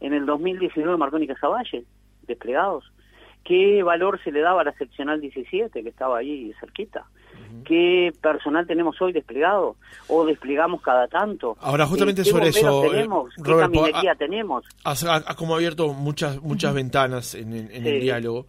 en 0.00 0.12
el 0.12 0.26
2019 0.26 0.96
Marconi 0.96 1.24
y 1.24 1.28
Casaballe 1.28 1.84
desplegados? 2.26 2.90
¿Qué 3.44 3.82
valor 3.82 4.20
se 4.22 4.32
le 4.32 4.40
daba 4.40 4.60
a 4.60 4.64
la 4.64 4.72
seccional 4.72 5.20
17 5.20 5.82
que 5.82 5.88
estaba 5.88 6.18
ahí 6.18 6.52
cerquita? 6.60 7.06
¿Qué 7.64 8.12
personal 8.20 8.66
tenemos 8.66 9.00
hoy 9.00 9.12
desplegado? 9.12 9.76
¿O 10.08 10.24
desplegamos 10.24 10.82
cada 10.82 11.08
tanto? 11.08 11.56
Ahora, 11.60 11.86
justamente 11.86 12.24
sobre 12.24 12.48
eso, 12.48 12.84
eh, 12.84 12.90
tenemos? 12.90 13.34
¿Qué 13.34 13.56
caminería 13.56 14.14
tenemos? 14.14 14.64
Has, 14.84 15.04
como 15.36 15.54
abierto 15.54 15.92
muchas, 15.92 16.40
muchas 16.42 16.74
ventanas 16.74 17.34
en, 17.34 17.52
el 17.52 18.00
diálogo. 18.00 18.46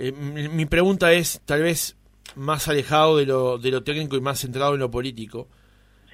Eh, 0.00 0.12
mi, 0.12 0.64
pregunta 0.66 1.12
es, 1.12 1.40
tal 1.44 1.62
vez 1.62 1.96
más 2.36 2.68
alejado 2.68 3.16
de 3.16 3.26
lo, 3.26 3.58
de 3.58 3.72
lo 3.72 3.82
técnico 3.82 4.16
y 4.16 4.20
más 4.20 4.40
centrado 4.40 4.74
en 4.74 4.80
lo 4.80 4.90
político. 4.90 5.48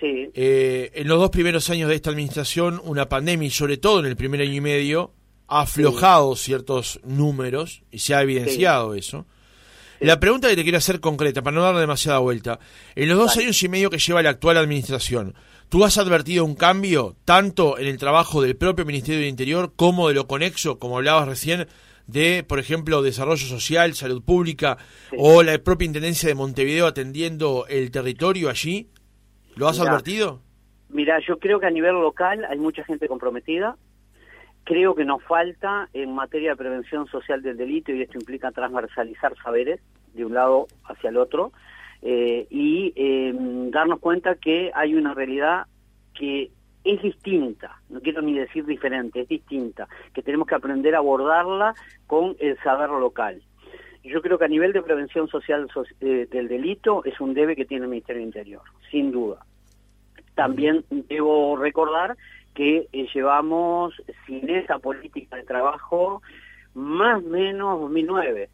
Sí. 0.01 0.31
Eh, 0.33 0.91
en 0.95 1.07
los 1.07 1.19
dos 1.19 1.31
primeros 1.31 1.69
años 1.69 1.91
de 1.91 1.95
esta 1.95 2.09
administración, 2.09 2.81
una 2.83 3.11
pandemia, 3.11 3.47
y 3.47 3.51
sobre 3.51 3.77
todo 3.77 4.01
en 4.01 4.07
el 4.07 4.17
primer 4.17 4.41
año 4.41 4.55
y 4.55 4.61
medio, 4.63 5.13
ha 5.49 5.61
aflojado 5.63 6.35
ciertos 6.35 6.99
números 7.05 7.83
y 7.91 7.99
se 7.99 8.15
ha 8.15 8.23
evidenciado 8.23 8.95
eso. 8.95 9.27
La 10.01 10.19
pregunta 10.19 10.49
que 10.49 10.57
te 10.57 10.63
quiero 10.63 10.79
hacer 10.79 11.01
concreta, 11.01 11.43
para 11.43 11.55
no 11.55 11.63
dar 11.63 11.77
demasiada 11.77 12.19
vuelta. 12.19 12.59
En 12.95 13.09
los 13.09 13.19
dos 13.19 13.37
años 13.37 13.63
y 13.63 13.69
medio 13.69 13.91
que 13.91 13.99
lleva 13.99 14.23
la 14.23 14.31
actual 14.31 14.57
administración, 14.57 15.35
¿tú 15.69 15.85
has 15.85 15.99
advertido 15.99 16.45
un 16.45 16.55
cambio 16.55 17.17
tanto 17.25 17.79
en 17.79 17.87
el 17.87 17.99
trabajo 17.99 18.43
del 18.43 18.57
propio 18.57 18.85
Ministerio 18.85 19.21
del 19.21 19.29
Interior 19.29 19.73
como 19.77 20.09
de 20.09 20.15
lo 20.15 20.27
conexo, 20.27 20.79
como 20.79 20.97
hablabas 20.97 21.29
recién, 21.29 21.69
de, 22.07 22.45
por 22.47 22.59
ejemplo, 22.59 23.03
desarrollo 23.03 23.47
social, 23.47 23.95
salud 23.95 24.23
pública 24.23 24.79
o 25.17 25.43
la 25.43 25.59
propia 25.59 25.87
Intendencia 25.87 26.29
de 26.29 26.35
Montevideo 26.35 26.87
atendiendo 26.87 27.67
el 27.69 27.91
territorio 27.91 28.51
allí? 28.51 28.89
¿Lo 29.57 29.69
has 29.69 29.81
advertido? 29.81 30.41
Mira, 30.89 31.19
yo 31.27 31.39
creo 31.39 31.61
que 31.61 31.67
a 31.67 31.71
nivel 31.71 31.95
local 31.95 32.45
hay 32.49 32.59
mucha 32.59 32.85
gente 32.85 33.09
comprometida. 33.09 33.77
Creo 34.65 34.95
que 34.95 35.05
nos 35.05 35.23
falta 35.25 35.89
en 35.93 36.15
materia 36.15 36.51
de 36.51 36.57
prevención 36.57 37.07
social 37.09 37.43
del 37.43 37.57
delito, 37.57 37.93
y 37.93 38.03
esto 38.03 38.19
implica 38.19 38.51
transversalizar 38.51 39.35
saberes 39.43 39.81
de 40.15 40.25
un 40.25 40.35
lado 40.35 40.67
hacia 40.85 41.11
el 41.11 41.17
otro, 41.17 41.53
eh, 42.03 42.47
y 42.51 42.93
eh, 42.97 43.33
darnos 43.71 43.99
cuenta 43.99 44.37
que 44.37 44.71
hay 44.75 44.95
una 44.95 45.15
realidad 45.15 45.67
que 46.15 46.51
es 46.85 47.01
distinta, 47.03 47.81
no 47.89 48.01
quiero 48.01 48.21
ni 48.21 48.35
decir 48.35 48.67
diferente, 48.67 49.23
es 49.23 49.29
distinta, 49.29 49.89
que 50.13 50.23
tenemos 50.23 50.47
que 50.47 50.55
aprender 50.55 50.95
a 50.95 50.99
abordarla 50.99 51.75
con 52.07 52.37
el 52.39 52.59
saber 52.63 52.91
local. 52.91 53.43
Yo 54.05 54.21
creo 54.21 54.39
que 54.39 54.45
a 54.45 54.49
nivel 54.49 54.75
de 54.75 54.83
prevención 54.83 55.29
social 55.29 55.67
eh, 56.01 56.29
del 56.31 56.49
delito 56.49 57.03
es 57.07 57.19
un 57.21 57.33
debe 57.33 57.57
que 57.57 57.65
tiene 57.65 57.85
el 57.85 57.91
Ministerio 57.91 58.21
del 58.21 58.29
Interior, 58.29 58.63
sin 58.91 59.11
duda. 59.11 59.47
También 60.35 60.85
debo 60.91 61.57
recordar 61.57 62.17
que 62.55 62.87
eh, 62.93 63.07
llevamos 63.15 63.95
sin 64.27 64.51
esa 64.51 64.79
política 64.79 65.37
de 65.37 65.45
trabajo 65.45 66.21
más 66.75 67.25
o 67.25 67.29
menos 67.29 67.81
2009. 67.81 68.51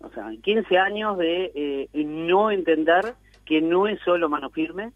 O 0.00 0.08
sea, 0.10 0.30
15 0.42 0.78
años 0.78 1.16
de 1.16 1.52
eh, 1.54 1.88
no 2.04 2.50
entender 2.50 3.14
que 3.44 3.60
no 3.60 3.86
es 3.86 4.00
solo 4.00 4.28
mano 4.28 4.50
firme, 4.50 4.92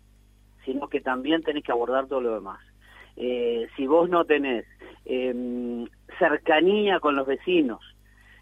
sino 0.65 0.89
que 0.89 1.01
también 1.01 1.43
tenés 1.43 1.63
que 1.63 1.73
abordar 1.73 2.07
todo 2.07 2.21
lo 2.21 2.35
demás. 2.35 2.61
Eh, 3.17 3.69
si 3.77 3.87
vos 3.87 4.09
no 4.09 4.25
tenés 4.25 4.65
em, 5.05 5.87
cercanía 6.19 7.01
con 7.01 7.17
los 7.17 7.27
vecinos, 7.27 7.81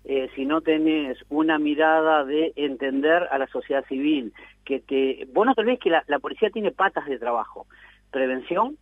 eh, 0.04 0.30
si 0.34 0.46
no 0.46 0.60
tenés 0.60 1.18
una 1.28 1.58
mirada 1.58 2.24
de 2.24 2.52
entender 2.56 3.28
a 3.30 3.38
la 3.38 3.46
sociedad 3.48 3.84
civil, 3.86 4.32
que 4.64 4.80
te, 4.80 5.26
vos 5.32 5.44
no 5.46 5.54
te 5.54 5.60
olvides 5.60 5.80
que 5.80 5.90
la, 5.90 6.04
la 6.06 6.18
policía 6.18 6.50
tiene 6.50 6.70
patas 6.70 7.06
de 7.06 7.18
trabajo, 7.18 7.66
prevención, 8.10 8.76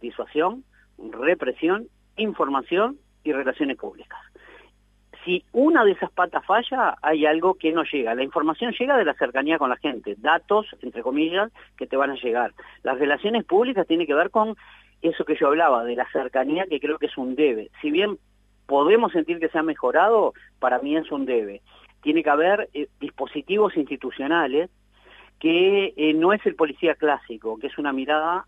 disuasión, 0.00 0.64
represión, 0.98 1.88
información 2.16 2.98
y 3.24 3.32
relaciones 3.32 3.76
públicas. 3.76 4.18
Si 5.24 5.42
una 5.52 5.84
de 5.84 5.92
esas 5.92 6.10
patas 6.10 6.44
falla, 6.44 6.96
hay 7.00 7.24
algo 7.24 7.54
que 7.54 7.72
no 7.72 7.82
llega. 7.84 8.14
La 8.14 8.22
información 8.22 8.74
llega 8.78 8.98
de 8.98 9.06
la 9.06 9.14
cercanía 9.14 9.58
con 9.58 9.70
la 9.70 9.76
gente, 9.76 10.16
datos, 10.18 10.66
entre 10.82 11.02
comillas, 11.02 11.50
que 11.78 11.86
te 11.86 11.96
van 11.96 12.10
a 12.10 12.16
llegar. 12.16 12.52
Las 12.82 12.98
relaciones 12.98 13.44
públicas 13.44 13.86
tienen 13.86 14.06
que 14.06 14.14
ver 14.14 14.30
con 14.30 14.54
eso 15.08 15.24
que 15.24 15.36
yo 15.36 15.48
hablaba, 15.48 15.84
de 15.84 15.96
la 15.96 16.10
cercanía, 16.10 16.66
que 16.66 16.80
creo 16.80 16.98
que 16.98 17.06
es 17.06 17.18
un 17.18 17.34
debe. 17.34 17.70
Si 17.80 17.90
bien 17.90 18.18
podemos 18.66 19.12
sentir 19.12 19.38
que 19.38 19.48
se 19.48 19.58
ha 19.58 19.62
mejorado, 19.62 20.32
para 20.58 20.78
mí 20.78 20.96
es 20.96 21.10
un 21.12 21.26
debe. 21.26 21.60
Tiene 22.02 22.22
que 22.22 22.30
haber 22.30 22.70
eh, 22.72 22.88
dispositivos 23.00 23.76
institucionales 23.76 24.70
que 25.38 25.92
eh, 25.96 26.14
no 26.14 26.32
es 26.32 26.44
el 26.46 26.54
policía 26.54 26.94
clásico, 26.94 27.58
que 27.58 27.66
es 27.66 27.76
una 27.76 27.92
mirada, 27.92 28.46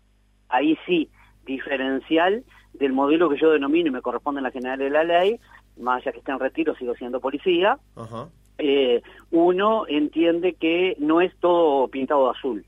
ahí 0.49 0.77
sí, 0.85 1.09
diferencial 1.45 2.43
del 2.73 2.93
modelo 2.93 3.29
que 3.29 3.37
yo 3.37 3.51
denomino 3.51 3.89
y 3.89 3.91
me 3.91 4.01
corresponde 4.01 4.39
en 4.39 4.43
la 4.43 4.51
general 4.51 4.79
de 4.79 4.89
la 4.89 5.03
ley, 5.03 5.39
más 5.77 6.01
allá 6.01 6.11
que 6.11 6.19
esté 6.19 6.31
en 6.31 6.39
retiro, 6.39 6.75
sigo 6.75 6.95
siendo 6.95 7.19
policía, 7.19 7.77
eh, 8.57 9.01
uno 9.31 9.85
entiende 9.87 10.53
que 10.53 10.95
no 10.99 11.21
es 11.21 11.35
todo 11.39 11.87
pintado 11.87 12.25
de 12.25 12.31
azul. 12.31 12.65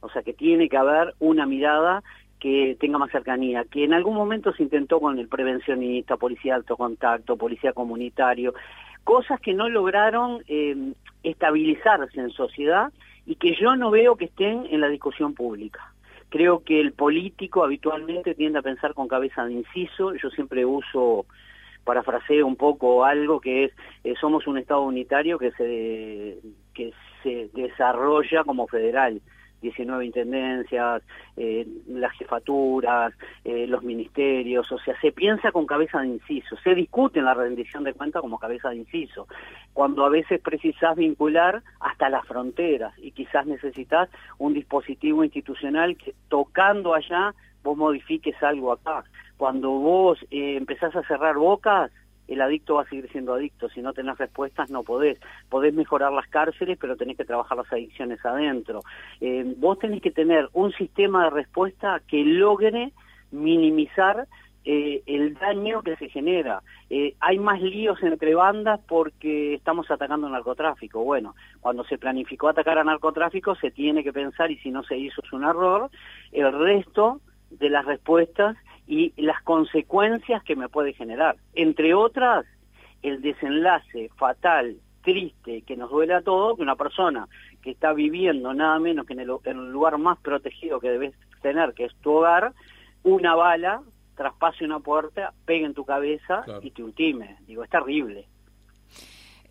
O 0.00 0.10
sea, 0.10 0.22
que 0.22 0.34
tiene 0.34 0.68
que 0.68 0.76
haber 0.76 1.14
una 1.18 1.46
mirada 1.46 2.02
que 2.40 2.76
tenga 2.78 2.98
más 2.98 3.10
cercanía, 3.10 3.64
que 3.64 3.84
en 3.84 3.94
algún 3.94 4.14
momento 4.14 4.52
se 4.52 4.62
intentó 4.62 5.00
con 5.00 5.18
el 5.18 5.28
prevencionista, 5.28 6.16
policía 6.16 6.52
de 6.52 6.56
alto 6.56 6.76
contacto, 6.76 7.36
policía 7.36 7.72
comunitario, 7.72 8.54
cosas 9.04 9.40
que 9.40 9.54
no 9.54 9.68
lograron 9.68 10.42
eh, 10.48 10.92
estabilizarse 11.22 12.20
en 12.20 12.30
sociedad 12.30 12.92
y 13.24 13.36
que 13.36 13.54
yo 13.54 13.76
no 13.76 13.90
veo 13.90 14.16
que 14.16 14.26
estén 14.26 14.66
en 14.70 14.80
la 14.80 14.88
discusión 14.88 15.34
pública. 15.34 15.92
Creo 16.28 16.62
que 16.64 16.80
el 16.80 16.92
político 16.92 17.64
habitualmente 17.64 18.34
tiende 18.34 18.58
a 18.58 18.62
pensar 18.62 18.94
con 18.94 19.08
cabeza 19.08 19.44
de 19.44 19.54
inciso, 19.54 20.14
yo 20.14 20.28
siempre 20.30 20.64
uso, 20.64 21.24
parafraseo 21.84 22.46
un 22.46 22.56
poco 22.56 23.04
algo 23.04 23.40
que 23.40 23.64
es, 23.64 23.72
eh, 24.04 24.14
somos 24.20 24.46
un 24.46 24.58
Estado 24.58 24.82
unitario 24.82 25.38
que 25.38 25.52
se, 25.52 26.38
que 26.74 26.92
se 27.22 27.48
desarrolla 27.54 28.44
como 28.44 28.66
federal 28.66 29.22
19 29.60 30.04
intendencias, 30.04 31.02
eh, 31.36 31.66
las 31.88 32.12
jefaturas, 32.12 33.12
eh, 33.44 33.66
los 33.66 33.82
ministerios, 33.82 34.70
o 34.70 34.78
sea, 34.78 34.98
se 35.00 35.12
piensa 35.12 35.52
con 35.52 35.66
cabeza 35.66 36.00
de 36.00 36.08
inciso, 36.08 36.56
se 36.62 36.74
discute 36.74 37.18
en 37.18 37.24
la 37.24 37.34
rendición 37.34 37.84
de 37.84 37.94
cuentas 37.94 38.22
como 38.22 38.38
cabeza 38.38 38.70
de 38.70 38.76
inciso, 38.76 39.26
cuando 39.72 40.04
a 40.04 40.08
veces 40.08 40.40
precisás 40.40 40.96
vincular 40.96 41.62
hasta 41.80 42.08
las 42.08 42.26
fronteras 42.26 42.92
y 42.98 43.12
quizás 43.12 43.46
necesitas 43.46 44.08
un 44.38 44.54
dispositivo 44.54 45.24
institucional 45.24 45.96
que 45.96 46.14
tocando 46.28 46.94
allá 46.94 47.34
vos 47.62 47.76
modifiques 47.76 48.40
algo 48.42 48.72
acá. 48.72 49.04
Cuando 49.36 49.70
vos 49.70 50.18
eh, 50.30 50.56
empezás 50.56 50.94
a 50.96 51.02
cerrar 51.02 51.36
bocas, 51.36 51.90
el 52.28 52.40
adicto 52.40 52.74
va 52.74 52.82
a 52.82 52.88
seguir 52.88 53.10
siendo 53.10 53.34
adicto. 53.34 53.68
Si 53.68 53.80
no 53.80 53.92
tenés 53.92 54.18
respuestas, 54.18 54.70
no 54.70 54.82
podés. 54.82 55.18
Podés 55.48 55.74
mejorar 55.74 56.12
las 56.12 56.26
cárceles, 56.28 56.78
pero 56.80 56.96
tenés 56.96 57.16
que 57.16 57.24
trabajar 57.24 57.58
las 57.58 57.72
adicciones 57.72 58.24
adentro. 58.24 58.80
Eh, 59.20 59.54
vos 59.58 59.78
tenés 59.78 60.02
que 60.02 60.10
tener 60.10 60.48
un 60.52 60.72
sistema 60.72 61.24
de 61.24 61.30
respuesta 61.30 62.00
que 62.08 62.24
logre 62.24 62.92
minimizar 63.30 64.26
eh, 64.68 65.04
el 65.06 65.34
daño 65.34 65.82
que 65.82 65.94
se 65.94 66.08
genera. 66.08 66.60
Eh, 66.90 67.14
hay 67.20 67.38
más 67.38 67.62
líos 67.62 68.02
entre 68.02 68.34
bandas 68.34 68.80
porque 68.88 69.54
estamos 69.54 69.88
atacando 69.92 70.28
narcotráfico. 70.28 71.04
Bueno, 71.04 71.36
cuando 71.60 71.84
se 71.84 71.98
planificó 71.98 72.48
atacar 72.48 72.76
a 72.78 72.84
narcotráfico 72.84 73.54
se 73.54 73.70
tiene 73.70 74.02
que 74.02 74.12
pensar, 74.12 74.50
y 74.50 74.58
si 74.58 74.72
no 74.72 74.82
se 74.82 74.96
hizo 74.98 75.22
es 75.24 75.32
un 75.32 75.44
error, 75.44 75.88
el 76.32 76.52
resto 76.52 77.20
de 77.50 77.70
las 77.70 77.84
respuestas 77.84 78.56
y 78.86 79.12
las 79.16 79.42
consecuencias 79.42 80.42
que 80.44 80.56
me 80.56 80.68
puede 80.68 80.92
generar. 80.92 81.36
Entre 81.54 81.94
otras, 81.94 82.46
el 83.02 83.20
desenlace 83.20 84.10
fatal, 84.16 84.76
triste, 85.02 85.62
que 85.62 85.76
nos 85.76 85.90
duele 85.90 86.14
a 86.14 86.22
todos, 86.22 86.56
que 86.56 86.62
una 86.62 86.76
persona 86.76 87.28
que 87.62 87.70
está 87.70 87.92
viviendo 87.92 88.52
nada 88.54 88.78
menos 88.78 89.06
que 89.06 89.14
en 89.14 89.20
el, 89.20 89.70
lugar 89.70 89.98
más 89.98 90.18
protegido 90.18 90.80
que 90.80 90.90
debes 90.90 91.14
tener, 91.42 91.74
que 91.74 91.84
es 91.84 91.94
tu 91.96 92.12
hogar, 92.12 92.52
una 93.02 93.34
bala 93.34 93.82
traspase 94.16 94.64
una 94.64 94.80
puerta, 94.80 95.32
pegue 95.44 95.66
en 95.66 95.74
tu 95.74 95.84
cabeza 95.84 96.44
y 96.62 96.70
te 96.70 96.82
ultime. 96.82 97.36
Digo, 97.46 97.62
es 97.62 97.70
terrible. 97.70 98.26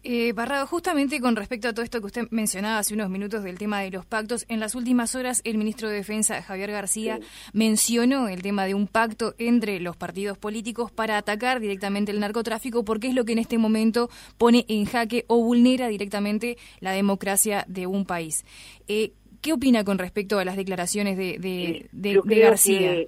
Eh, 0.08 0.34
Barrado, 0.34 0.68
justamente 0.68 1.20
con 1.20 1.36
respecto 1.36 1.68
a 1.68 1.74
todo 1.74 1.82
esto 1.82 2.00
que 2.00 2.06
usted 2.06 2.28
mencionaba 2.30 2.78
hace 2.78 2.94
unos 2.94 3.10
minutos 3.10 3.44
del 3.44 3.58
tema 3.58 3.82
de 3.82 3.90
los 3.90 4.06
pactos, 4.06 4.46
en 4.50 4.60
las 4.60 4.76
últimas 4.76 5.16
horas 5.16 5.42
el 5.44 5.58
ministro 5.58 5.90
de 5.90 5.96
Defensa, 5.96 6.44
Javier 6.44 6.70
García, 6.70 7.20
mencionó 7.54 8.28
el 8.28 8.44
tema 8.44 8.66
de 8.66 8.76
un 8.76 8.86
pacto 8.86 9.34
entre 9.40 9.80
los 9.80 9.98
partidos 9.98 10.38
políticos 10.38 10.92
para 10.92 11.18
atacar 11.18 11.60
directamente 11.60 12.12
el 12.12 12.20
narcotráfico, 12.20 12.86
porque 12.86 13.08
es 13.08 13.16
lo 13.16 13.26
que 13.26 13.32
en 13.32 13.40
este 13.40 13.58
momento 13.58 14.12
pone 14.38 14.66
en 14.68 14.86
jaque 14.86 15.26
o 15.28 15.44
vulnera 15.44 15.88
directamente 15.88 16.60
la 16.82 16.92
democracia 16.92 17.66
de 17.68 17.88
un 17.88 18.06
país. 18.06 18.46
Eh, 18.88 19.14
¿Qué 19.42 19.54
opina 19.54 19.84
con 19.84 19.98
respecto 19.98 20.38
a 20.38 20.46
las 20.46 20.56
declaraciones 20.56 21.18
de, 21.18 21.90
de, 21.92 22.40
García? 22.40 23.08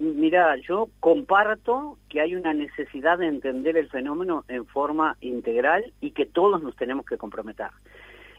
Mira, 0.00 0.56
yo 0.56 0.88
comparto 1.00 1.96
que 2.08 2.20
hay 2.20 2.34
una 2.34 2.52
necesidad 2.52 3.18
de 3.18 3.28
entender 3.28 3.78
el 3.78 3.88
fenómeno 3.88 4.44
en 4.48 4.66
forma 4.66 5.16
integral 5.22 5.92
y 6.00 6.10
que 6.10 6.26
todos 6.26 6.62
nos 6.62 6.76
tenemos 6.76 7.06
que 7.06 7.16
comprometer. 7.16 7.68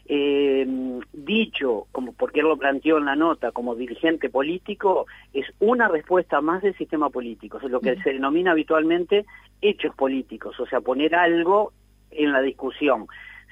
Eh, 0.05 0.67
dicho, 1.13 1.87
como 1.91 2.13
porque 2.13 2.41
él 2.41 2.47
lo 2.47 2.57
planteó 2.57 2.97
en 2.97 3.05
la 3.05 3.15
nota, 3.15 3.51
como 3.51 3.75
dirigente 3.75 4.29
político, 4.29 5.07
es 5.33 5.45
una 5.59 5.87
respuesta 5.87 6.41
más 6.41 6.61
del 6.61 6.77
sistema 6.77 7.09
político, 7.09 7.57
es 7.57 7.71
lo 7.71 7.79
que 7.79 7.95
se 7.97 8.13
denomina 8.13 8.51
habitualmente 8.51 9.25
hechos 9.61 9.95
políticos, 9.95 10.59
o 10.59 10.65
sea, 10.65 10.81
poner 10.81 11.15
algo 11.15 11.71
en 12.11 12.33
la 12.33 12.41
discusión. 12.41 13.07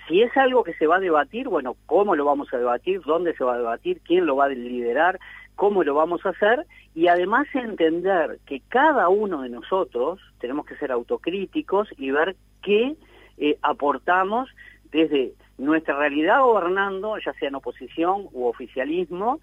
Si 0.07 0.21
es 0.21 0.35
algo 0.37 0.63
que 0.63 0.73
se 0.73 0.87
va 0.87 0.97
a 0.97 0.99
debatir, 0.99 1.47
bueno, 1.47 1.75
¿cómo 1.85 2.15
lo 2.15 2.25
vamos 2.25 2.51
a 2.53 2.57
debatir? 2.57 3.01
¿Dónde 3.01 3.35
se 3.35 3.43
va 3.43 3.53
a 3.53 3.59
debatir? 3.59 4.01
¿Quién 4.01 4.25
lo 4.25 4.35
va 4.35 4.45
a 4.45 4.49
liderar? 4.49 5.19
Cómo 5.59 5.83
lo 5.83 5.93
vamos 5.93 6.25
a 6.25 6.29
hacer 6.29 6.65
y 6.95 7.09
además 7.09 7.45
entender 7.53 8.39
que 8.45 8.61
cada 8.69 9.09
uno 9.09 9.41
de 9.41 9.49
nosotros 9.49 10.21
tenemos 10.39 10.65
que 10.65 10.77
ser 10.77 10.89
autocríticos 10.89 11.89
y 11.97 12.11
ver 12.11 12.37
qué 12.63 12.95
eh, 13.37 13.57
aportamos 13.61 14.49
desde 14.89 15.33
nuestra 15.57 15.97
realidad 15.97 16.39
gobernando, 16.43 17.17
ya 17.17 17.33
sea 17.33 17.49
en 17.49 17.55
oposición 17.55 18.29
u 18.31 18.45
oficialismo, 18.45 19.41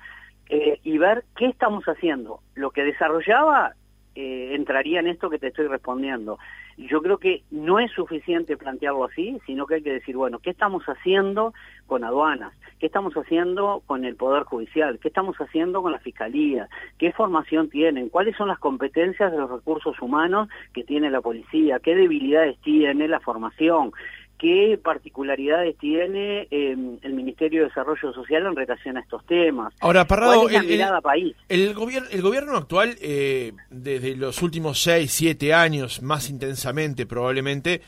eh, 0.49 0.81
y 0.85 0.97
ver 0.97 1.25
qué 1.37 1.49
estamos 1.49 1.85
haciendo. 1.85 2.41
Lo 2.55 2.71
que 2.71 2.85
desarrollaba 2.85 3.75
eh, 4.17 4.55
entraría 4.55 5.01
en 5.01 5.09
esto 5.09 5.29
que 5.29 5.39
te 5.39 5.49
estoy 5.49 5.67
respondiendo. 5.67 6.39
Yo 6.79 7.03
creo 7.03 7.19
que 7.19 7.43
no 7.51 7.79
es 7.79 7.91
suficiente 7.93 8.57
plantearlo 8.57 9.05
así, 9.05 9.39
sino 9.45 9.67
que 9.67 9.77
hay 9.77 9.83
que 9.83 9.93
decir, 9.93 10.17
bueno, 10.17 10.39
¿qué 10.39 10.51
estamos 10.51 10.85
haciendo 10.85 11.53
con 11.87 12.03
aduanas? 12.03 12.55
¿Qué 12.79 12.87
estamos 12.87 13.15
haciendo 13.15 13.83
con 13.87 14.05
el 14.05 14.17
Poder 14.17 14.45
Judicial? 14.45 14.99
¿Qué 15.01 15.09
estamos 15.09 15.37
haciendo 15.37 15.83
con 15.83 15.93
la 15.93 15.99
Fiscalía? 15.99 16.69
¿Qué 16.99 17.13
formación 17.13 17.69
tienen? 17.69 18.09
¿Cuáles 18.09 18.37
son 18.37 18.49
las 18.49 18.59
competencias 18.59 19.33
de 19.33 19.39
los 19.39 19.51
recursos 19.51 20.01
humanos 20.01 20.49
que 20.73 20.83
tiene 20.83 21.11
la 21.11 21.21
policía? 21.21 21.79
¿Qué 21.79 21.95
debilidades 21.95 22.59
tiene 22.61 23.09
la 23.09 23.21
formación? 23.21 23.93
Qué 24.39 24.79
particularidades 24.83 25.77
tiene 25.79 26.47
em, 26.51 26.99
el 27.03 27.13
Ministerio 27.15 27.63
de 27.63 27.69
Desarrollo 27.69 28.13
Social 28.13 28.47
en 28.47 28.57
relación 28.57 28.97
a 28.97 29.01
estos 29.01 29.25
temas. 29.27 29.73
Ahora, 29.81 30.07
Parrado, 30.07 30.49
el, 30.49 30.71
el, 30.71 31.03
país? 31.03 31.35
El, 31.49 31.75
gobierno, 31.75 32.09
el 32.11 32.23
gobierno 32.23 32.57
actual, 32.57 32.97
eh, 33.01 33.53
desde 33.71 34.17
los 34.17 34.43
últimos 34.43 34.81
seis, 34.81 35.13
siete 35.13 35.55
años, 35.55 36.03
más 36.03 36.29
intensamente 36.31 37.07
probablemente, 37.07 37.81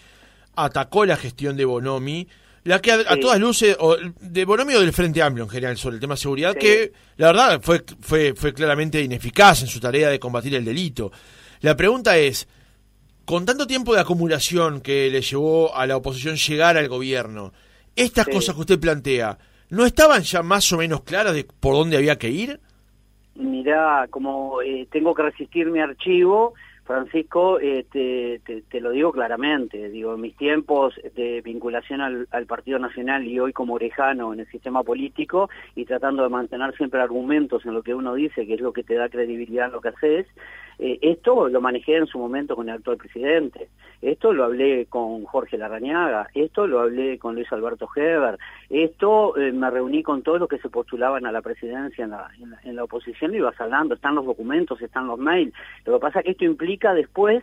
atacó 0.57 1.05
la 1.05 1.17
gestión 1.17 1.57
de 1.57 1.65
Bonomi, 1.65 2.27
la 2.65 2.81
que 2.81 2.93
a, 2.93 3.21
todas 3.21 3.39
luces, 3.39 3.77
o 3.81 3.97
de 3.97 4.45
Bonomi 4.45 4.75
o 4.75 4.81
del 4.81 4.93
Frente 4.93 5.23
Amplio 5.23 5.45
en 5.45 5.51
general, 5.51 5.77
sobre 5.77 5.95
el 5.95 6.01
tema 6.01 6.15
de 6.15 6.21
seguridad, 6.21 6.55
que 6.55 6.93
la 7.17 7.29
verdad 7.29 7.61
fue, 7.63 7.85
fue, 8.01 8.35
fue 8.35 8.53
claramente 8.53 9.01
ineficaz 9.01 9.63
en 9.63 9.69
su 9.69 9.81
tarea 9.81 10.09
de 10.09 10.19
combatir 10.19 10.55
el 10.55 10.65
delito. 10.65 11.11
La 11.61 11.77
pregunta 11.77 12.19
es, 12.19 12.47
con 13.29 13.45
tanto 13.45 13.67
tiempo 13.67 13.95
de 13.95 14.01
acumulación 14.01 14.81
que 14.81 15.11
le 15.11 15.21
llevó 15.21 15.77
a 15.77 15.87
la 15.87 15.99
oposición 15.99 16.37
llegar 16.37 16.79
al 16.79 16.89
gobierno, 16.89 17.53
estas 17.95 18.27
cosas 18.27 18.55
que 18.55 18.63
usted 18.63 18.81
plantea, 18.81 19.37
¿no 19.69 19.85
estaban 19.85 20.23
ya 20.23 20.43
más 20.43 20.73
o 20.73 20.79
menos 20.79 21.03
claras 21.03 21.35
de 21.35 21.45
por 21.45 21.75
dónde 21.75 21.99
había 21.99 22.17
que 22.17 22.31
ir? 22.31 22.59
Mirá, 23.35 24.07
como 24.09 24.63
eh, 24.63 24.89
tengo 24.91 25.15
que 25.15 25.25
resistir 25.25 25.67
mi 25.67 25.79
archivo, 25.79 26.55
Francisco, 26.89 27.61
eh, 27.61 27.85
te, 27.93 28.81
lo 28.81 28.93
digo 28.93 29.13
claramente, 29.13 29.91
digo, 29.91 30.15
en 30.15 30.23
mis 30.23 30.35
tiempos 30.39 30.95
de 31.15 31.43
vinculación 31.43 32.01
al, 32.01 32.47
Partido 32.47 32.79
Nacional 32.79 33.27
y 33.27 33.39
hoy 33.39 33.53
como 33.53 33.75
orejano 33.75 34.33
en 34.33 34.41
el 34.41 34.47
sistema 34.47 34.83
político 34.83 35.51
y 35.77 35.85
tratando 35.85 36.23
de 36.23 36.31
mantener 36.31 36.75
siempre 36.79 37.03
argumentos 37.03 37.67
en 37.67 37.75
lo 37.75 37.83
que 37.83 37.95
uno 37.95 38.15
dice, 38.15 38.47
que 38.47 38.55
es 38.55 38.63
lo 38.63 38.73
que 38.73 38.85
te 38.85 38.95
da 38.95 39.11
credibilidad 39.11 39.67
en 39.67 39.73
lo 39.73 39.83
que 39.83 39.91
haces, 39.91 40.27
eh, 40.79 40.99
esto 41.03 41.49
lo 41.49 41.61
manejé 41.61 41.97
en 41.97 42.07
su 42.07 42.19
momento 42.19 42.55
con 42.55 42.69
el 42.69 42.77
actual 42.77 42.99
presidente, 42.99 43.69
esto 44.01 44.33
lo 44.33 44.45
hablé 44.45 44.87
con 44.87 45.25
Jorge 45.25 45.59
Larrañaga, 45.59 46.29
esto 46.35 46.69
lo 46.69 46.81
hablé 46.81 47.19
con 47.19 47.35
Luis 47.35 47.53
Alberto 47.53 47.89
Heber, 47.97 48.39
esto 48.71 49.37
eh, 49.37 49.51
me 49.51 49.71
reuní 49.71 50.05
con 50.05 50.23
todos 50.23 50.39
los 50.39 50.49
que 50.49 50.59
se 50.59 50.69
postulaban 50.69 51.27
a 51.27 51.33
la 51.33 51.43
presidencia 51.43 52.05
en 52.05 52.11
la, 52.11 52.31
en 52.63 52.77
la, 52.77 52.85
oposición 52.85 53.35
y 53.35 53.39
ibas 53.39 53.61
hablando, 53.61 53.97
están 53.97 54.15
los 54.15 54.25
documentos, 54.25 54.81
están 54.81 55.09
los 55.09 55.19
mails, 55.19 55.53
lo 55.85 55.95
que 55.95 56.01
pasa 56.01 56.21
es 56.21 56.27
que 56.27 56.31
esto 56.31 56.45
implica 56.45 56.78
después 56.79 57.43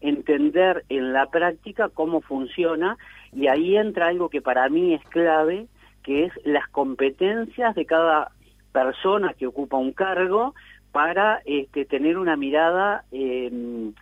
entender 0.00 0.84
en 0.88 1.12
la 1.12 1.26
práctica 1.26 1.88
cómo 1.88 2.20
funciona 2.20 2.96
y 3.32 3.48
ahí 3.48 3.76
entra 3.76 4.08
algo 4.08 4.28
que 4.28 4.40
para 4.40 4.68
mí 4.68 4.94
es 4.94 5.02
clave, 5.08 5.66
que 6.02 6.24
es 6.24 6.32
las 6.44 6.68
competencias 6.68 7.74
de 7.74 7.86
cada 7.86 8.30
persona 8.72 9.34
que 9.34 9.46
ocupa 9.46 9.76
un 9.76 9.92
cargo 9.92 10.54
para 10.92 11.42
este, 11.44 11.84
tener 11.84 12.18
una 12.18 12.36
mirada 12.36 13.04
em, 13.10 13.92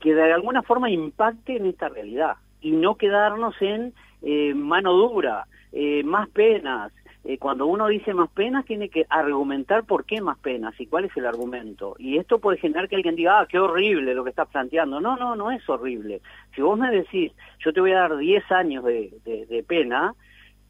que 0.00 0.14
de 0.14 0.32
alguna 0.32 0.62
forma 0.62 0.90
impacte 0.90 1.56
en 1.56 1.66
esta 1.66 1.88
realidad 1.88 2.36
y 2.60 2.72
no 2.72 2.96
quedarnos 2.96 3.54
en 3.60 3.92
eh, 4.22 4.54
mano 4.54 4.92
dura, 4.94 5.46
eh, 5.72 6.02
más 6.02 6.28
penas, 6.30 6.92
eh, 7.26 7.38
cuando 7.38 7.66
uno 7.66 7.88
dice 7.88 8.12
más 8.12 8.28
penas, 8.30 8.66
tiene 8.66 8.90
que 8.90 9.06
argumentar 9.08 9.84
por 9.84 10.04
qué 10.04 10.20
más 10.20 10.36
penas 10.38 10.78
y 10.78 10.86
cuál 10.86 11.06
es 11.06 11.16
el 11.16 11.24
argumento. 11.24 11.96
Y 11.98 12.18
esto 12.18 12.38
puede 12.38 12.58
generar 12.58 12.86
que 12.86 12.96
alguien 12.96 13.16
diga, 13.16 13.40
ah, 13.40 13.46
qué 13.48 13.58
horrible 13.58 14.14
lo 14.14 14.24
que 14.24 14.30
estás 14.30 14.48
planteando. 14.48 15.00
No, 15.00 15.16
no, 15.16 15.34
no 15.34 15.50
es 15.50 15.66
horrible. 15.66 16.20
Si 16.54 16.60
vos 16.60 16.78
me 16.78 16.90
decís, 16.90 17.32
yo 17.60 17.72
te 17.72 17.80
voy 17.80 17.92
a 17.92 18.00
dar 18.00 18.18
10 18.18 18.52
años 18.52 18.84
de, 18.84 19.10
de, 19.24 19.62
pena, 19.62 20.14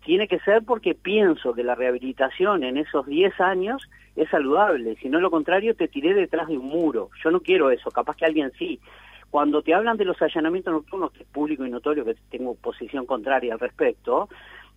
tiene 0.04 0.28
que 0.28 0.38
ser 0.40 0.62
porque 0.64 0.94
pienso 0.94 1.54
que 1.54 1.64
la 1.64 1.74
rehabilitación 1.74 2.62
en 2.62 2.76
esos 2.76 3.04
10 3.04 3.40
años 3.40 3.90
es 4.14 4.30
saludable. 4.30 4.94
Si 5.02 5.08
no, 5.08 5.18
lo 5.18 5.32
contrario, 5.32 5.74
te 5.74 5.88
tiré 5.88 6.14
detrás 6.14 6.46
de 6.46 6.56
un 6.56 6.68
muro. 6.68 7.10
Yo 7.24 7.32
no 7.32 7.40
quiero 7.40 7.72
eso, 7.72 7.90
capaz 7.90 8.14
que 8.14 8.26
alguien 8.26 8.52
sí. 8.56 8.78
Cuando 9.28 9.62
te 9.62 9.74
hablan 9.74 9.96
de 9.96 10.04
los 10.04 10.22
allanamientos 10.22 10.72
nocturnos, 10.72 11.10
que 11.10 11.24
es 11.24 11.28
público 11.28 11.66
y 11.66 11.70
notorio, 11.70 12.04
que 12.04 12.14
tengo 12.30 12.54
posición 12.54 13.06
contraria 13.06 13.54
al 13.54 13.58
respecto, 13.58 14.28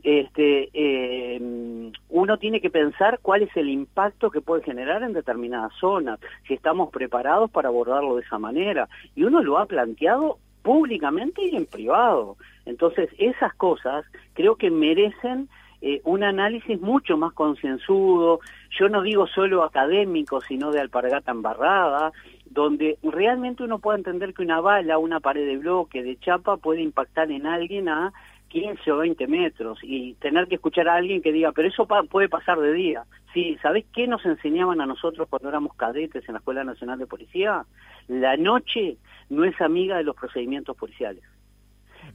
este, 0.08 0.70
eh, 0.74 1.92
uno 2.08 2.38
tiene 2.38 2.62
que 2.62 2.70
pensar 2.70 3.20
cuál 3.22 3.42
es 3.42 3.50
el 3.58 3.68
impacto 3.68 4.32
que 4.32 4.40
puede 4.40 4.64
generar 4.64 5.04
en 5.04 5.12
determinadas 5.12 5.74
zonas, 5.82 6.18
si 6.48 6.54
estamos 6.54 6.92
preparados 6.92 7.52
para 7.52 7.68
abordarlo 7.68 8.16
de 8.16 8.22
esa 8.22 8.40
manera. 8.40 8.88
Y 9.18 9.26
uno 9.26 9.44
lo 9.44 9.58
ha 9.58 9.66
planteado 9.66 10.38
públicamente 10.62 11.46
y 11.46 11.58
en 11.58 11.66
privado. 11.66 12.38
Entonces, 12.66 13.10
esas 13.18 13.54
cosas 13.56 14.06
creo 14.34 14.56
que 14.56 14.72
merecen 14.72 15.50
eh, 15.82 16.00
un 16.06 16.24
análisis 16.24 16.80
mucho 16.80 17.18
más 17.18 17.34
concienzudo, 17.34 18.40
yo 18.80 18.88
no 18.88 19.02
digo 19.02 19.28
solo 19.28 19.64
académico, 19.64 20.40
sino 20.40 20.72
de 20.72 20.80
alpargata 20.80 21.32
embarrada, 21.32 22.14
donde 22.46 22.98
realmente 23.04 23.64
uno 23.64 23.80
puede 23.80 23.98
entender 23.98 24.34
que 24.34 24.42
una 24.42 24.62
bala, 24.62 25.00
una 25.00 25.20
pared 25.20 25.46
de 25.46 25.58
bloque, 25.58 26.02
de 26.02 26.18
chapa, 26.18 26.56
puede 26.56 26.82
impactar 26.82 27.30
en 27.30 27.46
alguien 27.46 27.90
a 27.90 28.14
15 28.48 28.92
o 28.92 28.98
20 28.98 29.28
metros 29.28 29.80
y 29.82 30.14
tener 30.16 30.48
que 30.48 30.56
escuchar 30.56 30.88
a 30.88 30.96
alguien 30.96 31.22
que 31.22 31.32
diga, 31.32 31.52
pero 31.52 31.68
eso 31.68 31.88
puede 32.10 32.30
pasar 32.30 32.60
de 32.60 32.74
día. 32.74 33.04
Sí, 33.34 33.58
¿sabés 33.62 33.86
qué 33.94 34.08
nos 34.08 34.26
enseñaban 34.26 34.82
a 34.82 34.86
nosotros 34.86 35.28
cuando 35.30 35.50
éramos 35.50 35.76
cadetes 35.76 36.28
en 36.28 36.34
la 36.34 36.40
Escuela 36.40 36.64
Nacional 36.64 37.00
de 37.00 37.08
Policía? 37.08 37.66
La 38.08 38.38
noche 38.38 38.98
no 39.30 39.44
es 39.44 39.60
amiga 39.62 39.98
de 39.98 40.04
los 40.04 40.16
procedimientos 40.16 40.76
policiales 40.76 41.24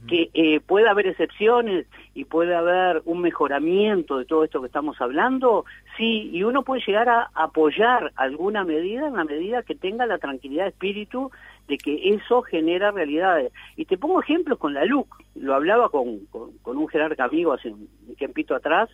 que 0.07 0.29
eh, 0.33 0.59
puede 0.59 0.89
haber 0.89 1.07
excepciones 1.07 1.85
y 2.13 2.25
puede 2.25 2.55
haber 2.55 3.01
un 3.05 3.21
mejoramiento 3.21 4.17
de 4.17 4.25
todo 4.25 4.43
esto 4.43 4.59
que 4.61 4.67
estamos 4.67 4.99
hablando, 4.99 5.65
sí, 5.97 6.29
y 6.33 6.43
uno 6.43 6.63
puede 6.63 6.81
llegar 6.85 7.09
a 7.09 7.29
apoyar 7.33 8.11
alguna 8.15 8.63
medida 8.63 9.07
en 9.07 9.15
la 9.15 9.23
medida 9.23 9.63
que 9.63 9.75
tenga 9.75 10.05
la 10.05 10.17
tranquilidad 10.17 10.63
de 10.63 10.69
espíritu 10.69 11.31
de 11.67 11.77
que 11.77 12.09
eso 12.09 12.41
genera 12.41 12.91
realidades. 12.91 13.51
Y 13.75 13.85
te 13.85 13.97
pongo 13.97 14.21
ejemplos 14.21 14.59
con 14.59 14.73
la 14.73 14.85
LUC, 14.85 15.07
lo 15.35 15.55
hablaba 15.55 15.89
con, 15.89 16.25
con, 16.27 16.77
un 16.77 16.87
jerarca 16.87 17.25
amigo 17.25 17.53
hace 17.53 17.69
un 17.69 17.87
tiempito 18.17 18.55
atrás, 18.55 18.89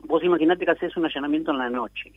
vos 0.00 0.22
imaginate 0.24 0.64
que 0.64 0.70
haces 0.70 0.96
un 0.96 1.04
allanamiento 1.04 1.50
en 1.50 1.58
la 1.58 1.70
noche. 1.70 2.12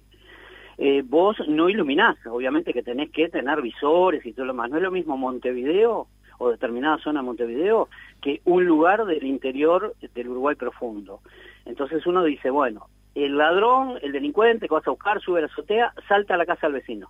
Eh, 0.77 1.03
vos 1.05 1.37
no 1.47 1.69
iluminás, 1.69 2.17
obviamente 2.25 2.73
que 2.73 2.83
tenés 2.83 3.09
que 3.11 3.29
tener 3.29 3.61
visores 3.61 4.25
y 4.25 4.33
todo 4.33 4.45
lo 4.45 4.53
más. 4.53 4.69
No 4.69 4.77
es 4.77 4.83
lo 4.83 4.91
mismo 4.91 5.17
Montevideo 5.17 6.07
o 6.37 6.49
determinada 6.49 6.97
zona 6.97 7.21
de 7.21 7.25
Montevideo 7.25 7.87
que 8.21 8.41
un 8.43 8.65
lugar 8.65 9.05
del 9.05 9.23
interior 9.23 9.95
del 10.13 10.29
Uruguay 10.29 10.55
profundo. 10.55 11.21
Entonces 11.65 12.05
uno 12.05 12.23
dice, 12.23 12.49
bueno, 12.49 12.87
el 13.15 13.37
ladrón, 13.37 13.97
el 14.01 14.11
delincuente 14.11 14.67
que 14.67 14.73
vas 14.73 14.87
a 14.87 14.91
buscar, 14.91 15.21
sube 15.21 15.39
a 15.39 15.41
la 15.41 15.47
azotea, 15.47 15.93
salta 16.07 16.33
a 16.33 16.37
la 16.37 16.45
casa 16.45 16.67
del 16.67 16.75
vecino. 16.75 17.09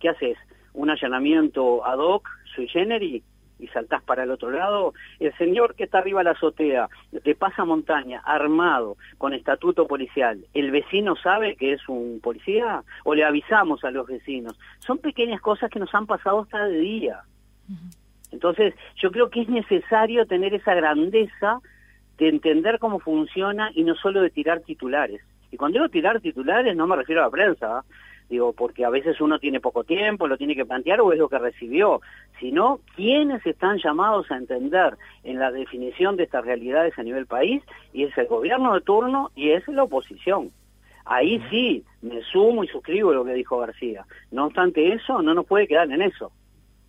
¿Qué 0.00 0.08
haces? 0.08 0.38
Un 0.74 0.90
allanamiento 0.90 1.84
ad 1.84 1.98
hoc, 1.98 2.28
sui 2.54 2.68
generis, 2.68 3.22
y 3.58 3.68
saltás 3.68 4.02
para 4.02 4.24
el 4.24 4.30
otro 4.30 4.50
lado, 4.50 4.94
el 5.20 5.32
señor 5.36 5.74
que 5.74 5.84
está 5.84 5.98
arriba 5.98 6.20
de 6.20 6.24
la 6.24 6.30
azotea, 6.32 6.88
de 7.12 7.34
pasa 7.34 7.64
montaña, 7.64 8.20
armado, 8.24 8.96
con 9.18 9.32
estatuto 9.32 9.86
policial, 9.86 10.44
¿el 10.54 10.70
vecino 10.70 11.16
sabe 11.16 11.56
que 11.56 11.72
es 11.72 11.88
un 11.88 12.20
policía? 12.22 12.82
¿O 13.04 13.14
le 13.14 13.24
avisamos 13.24 13.84
a 13.84 13.90
los 13.90 14.06
vecinos? 14.06 14.58
Son 14.80 14.98
pequeñas 14.98 15.40
cosas 15.40 15.70
que 15.70 15.78
nos 15.78 15.94
han 15.94 16.06
pasado 16.06 16.40
hasta 16.40 16.66
de 16.66 16.78
día. 16.78 17.20
Entonces, 18.32 18.74
yo 18.96 19.10
creo 19.10 19.30
que 19.30 19.42
es 19.42 19.48
necesario 19.48 20.26
tener 20.26 20.54
esa 20.54 20.74
grandeza 20.74 21.60
de 22.18 22.28
entender 22.28 22.78
cómo 22.78 22.98
funciona 22.98 23.70
y 23.74 23.84
no 23.84 23.94
solo 23.94 24.20
de 24.20 24.30
tirar 24.30 24.60
titulares. 24.60 25.22
Y 25.50 25.56
cuando 25.56 25.78
digo 25.78 25.88
tirar 25.88 26.20
titulares 26.20 26.76
no 26.76 26.86
me 26.86 26.96
refiero 26.96 27.22
a 27.22 27.26
la 27.26 27.30
prensa, 27.30 27.78
¿ah? 27.78 27.84
Digo, 28.34 28.52
porque 28.52 28.84
a 28.84 28.90
veces 28.90 29.20
uno 29.20 29.38
tiene 29.38 29.60
poco 29.60 29.84
tiempo, 29.84 30.26
lo 30.26 30.36
tiene 30.36 30.54
que 30.54 30.66
plantear 30.66 31.00
o 31.00 31.12
es 31.12 31.18
lo 31.18 31.28
que 31.28 31.38
recibió, 31.38 32.00
sino 32.40 32.80
quiénes 32.96 33.44
están 33.46 33.78
llamados 33.78 34.30
a 34.30 34.36
entender 34.36 34.96
en 35.22 35.38
la 35.38 35.50
definición 35.50 36.16
de 36.16 36.24
estas 36.24 36.44
realidades 36.44 36.98
a 36.98 37.02
nivel 37.02 37.26
país, 37.26 37.62
y 37.92 38.04
es 38.04 38.18
el 38.18 38.26
gobierno 38.26 38.74
de 38.74 38.80
turno 38.80 39.30
y 39.34 39.50
es 39.50 39.66
la 39.68 39.84
oposición. 39.84 40.50
Ahí 41.04 41.40
sí, 41.50 41.84
me 42.02 42.22
sumo 42.22 42.64
y 42.64 42.68
suscribo 42.68 43.12
lo 43.12 43.24
que 43.24 43.34
dijo 43.34 43.58
García. 43.58 44.04
No 44.30 44.46
obstante 44.46 44.92
eso, 44.92 45.22
no 45.22 45.34
nos 45.34 45.46
puede 45.46 45.68
quedar 45.68 45.90
en 45.90 46.02
eso. 46.02 46.32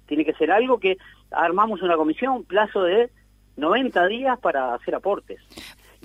Tiene 0.08 0.26
que 0.26 0.34
ser 0.34 0.52
algo 0.52 0.80
que 0.80 0.98
armamos 1.32 1.82
una 1.82 1.98
comisión, 1.98 2.44
plazo 2.44 2.84
de 2.84 3.10
90 3.58 4.08
días 4.08 4.40
para 4.40 4.74
hacer 4.74 4.96
aportes. 4.96 5.42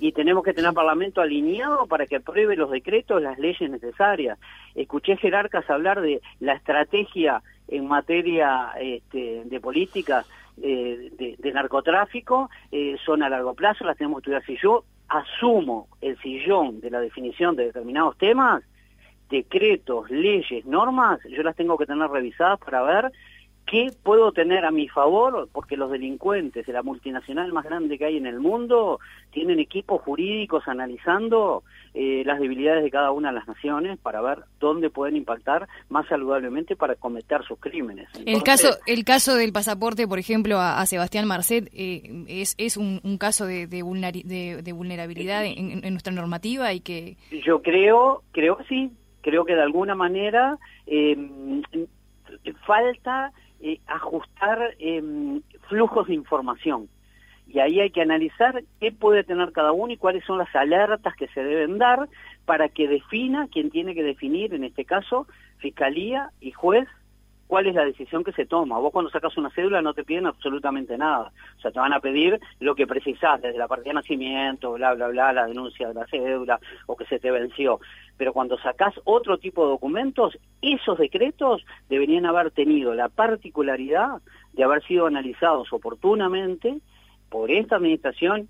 Y 0.01 0.13
tenemos 0.13 0.43
que 0.43 0.53
tener 0.55 0.73
Parlamento 0.73 1.21
alineado 1.21 1.85
para 1.85 2.07
que 2.07 2.15
apruebe 2.15 2.55
los 2.55 2.71
decretos, 2.71 3.21
las 3.21 3.37
leyes 3.37 3.69
necesarias. 3.69 4.39
Escuché 4.73 5.15
jerarcas 5.15 5.69
hablar 5.69 6.01
de 6.01 6.21
la 6.39 6.53
estrategia 6.53 7.43
en 7.67 7.87
materia 7.87 8.71
este, 8.79 9.43
de 9.45 9.59
política 9.59 10.25
eh, 10.59 11.11
de, 11.37 11.51
narcotráfico, 11.53 12.49
eh, 12.71 12.97
son 13.05 13.21
a 13.21 13.29
largo 13.29 13.53
plazo, 13.53 13.85
las 13.85 13.95
tenemos 13.95 14.17
que 14.17 14.31
estudiar. 14.31 14.43
Si 14.43 14.57
yo 14.57 14.85
asumo 15.07 15.87
el 16.01 16.17
sillón 16.17 16.81
de 16.81 16.89
la 16.89 16.99
definición 16.99 17.55
de 17.55 17.65
determinados 17.65 18.17
temas, 18.17 18.63
decretos, 19.29 20.09
leyes, 20.09 20.65
normas, 20.65 21.19
yo 21.29 21.43
las 21.43 21.55
tengo 21.55 21.77
que 21.77 21.85
tener 21.85 22.09
revisadas 22.09 22.59
para 22.59 22.81
ver 22.81 23.11
¿Qué 23.65 23.91
puedo 24.03 24.31
tener 24.31 24.65
a 24.65 24.71
mi 24.71 24.89
favor? 24.89 25.47
Porque 25.51 25.77
los 25.77 25.91
delincuentes 25.91 26.65
de 26.65 26.73
la 26.73 26.83
multinacional 26.83 27.53
más 27.53 27.63
grande 27.63 27.97
que 27.97 28.05
hay 28.05 28.17
en 28.17 28.25
el 28.25 28.39
mundo 28.39 28.99
tienen 29.31 29.59
equipos 29.59 30.01
jurídicos 30.01 30.67
analizando 30.67 31.63
eh, 31.93 32.23
las 32.25 32.39
debilidades 32.39 32.83
de 32.83 32.91
cada 32.91 33.11
una 33.11 33.29
de 33.29 33.35
las 33.35 33.47
naciones 33.47 33.97
para 33.99 34.21
ver 34.21 34.39
dónde 34.59 34.89
pueden 34.89 35.15
impactar 35.15 35.67
más 35.89 36.07
saludablemente 36.07 36.75
para 36.75 36.95
cometer 36.95 37.43
sus 37.43 37.59
crímenes. 37.59 38.09
el 38.25 38.43
caso 38.43 38.69
el 38.87 39.03
caso 39.03 39.35
del 39.35 39.53
pasaporte, 39.53 40.07
por 40.07 40.19
ejemplo, 40.19 40.59
a, 40.59 40.85
Sebastián 40.85 41.27
Marcet 41.27 41.69
eh, 41.73 42.25
es, 42.27 42.55
es 42.57 42.77
un, 42.77 42.99
caso 43.17 43.45
de, 43.45 43.67
de, 43.67 43.83
vulnerabilidad 43.83 45.45
en, 45.45 45.81
nuestra 45.91 46.13
normativa 46.13 46.73
y 46.73 46.79
que... 46.79 47.17
Yo 47.45 47.61
creo, 47.61 48.23
creo 48.31 48.57
que 48.57 48.63
sí, 48.65 48.91
creo 49.21 49.45
que 49.45 49.55
de 49.55 49.61
alguna 49.61 49.95
manera 49.95 50.57
eh, 50.87 51.17
falta 52.65 53.31
eh, 53.61 53.79
ajustar 53.87 54.75
em, 54.79 55.41
flujos 55.69 56.07
de 56.07 56.15
información. 56.15 56.89
Y 57.47 57.59
ahí 57.59 57.79
hay 57.79 57.89
que 57.89 58.01
analizar 58.01 58.63
qué 58.79 58.91
puede 58.91 59.23
tener 59.23 59.51
cada 59.51 59.71
uno 59.71 59.91
y 59.91 59.97
cuáles 59.97 60.23
son 60.23 60.37
las 60.37 60.53
alertas 60.55 61.15
que 61.15 61.27
se 61.27 61.43
deben 61.43 61.77
dar 61.77 62.07
para 62.45 62.69
que 62.69 62.87
defina 62.87 63.47
quien 63.51 63.69
tiene 63.69 63.93
que 63.93 64.03
definir, 64.03 64.53
en 64.53 64.63
este 64.63 64.85
caso, 64.85 65.27
fiscalía 65.57 66.29
y 66.39 66.51
juez, 66.51 66.87
cuál 67.51 67.67
es 67.67 67.75
la 67.75 67.83
decisión 67.83 68.23
que 68.23 68.31
se 68.31 68.45
toma. 68.45 68.79
Vos 68.79 68.93
cuando 68.93 69.11
sacas 69.11 69.35
una 69.35 69.49
cédula 69.49 69.81
no 69.81 69.93
te 69.93 70.05
piden 70.05 70.25
absolutamente 70.25 70.97
nada. 70.97 71.33
O 71.57 71.59
sea, 71.59 71.69
te 71.69 71.79
van 71.79 71.91
a 71.91 71.99
pedir 71.99 72.39
lo 72.61 72.75
que 72.75 72.87
precisás, 72.87 73.41
desde 73.41 73.57
la 73.57 73.67
partida 73.67 73.89
de 73.89 73.95
nacimiento, 73.95 74.71
bla, 74.71 74.93
bla, 74.93 75.09
bla, 75.09 75.33
la 75.33 75.47
denuncia 75.47 75.89
de 75.89 75.93
la 75.93 76.07
cédula 76.07 76.61
o 76.85 76.95
que 76.95 77.03
se 77.07 77.19
te 77.19 77.29
venció. 77.29 77.81
Pero 78.21 78.33
cuando 78.33 78.59
sacás 78.59 78.93
otro 79.03 79.39
tipo 79.39 79.63
de 79.63 79.71
documentos, 79.71 80.37
esos 80.61 80.99
decretos 80.99 81.65
deberían 81.89 82.27
haber 82.27 82.51
tenido 82.51 82.93
la 82.93 83.09
particularidad 83.09 84.21
de 84.53 84.63
haber 84.63 84.83
sido 84.83 85.07
analizados 85.07 85.73
oportunamente 85.73 86.81
por 87.29 87.49
esta 87.49 87.77
administración 87.77 88.47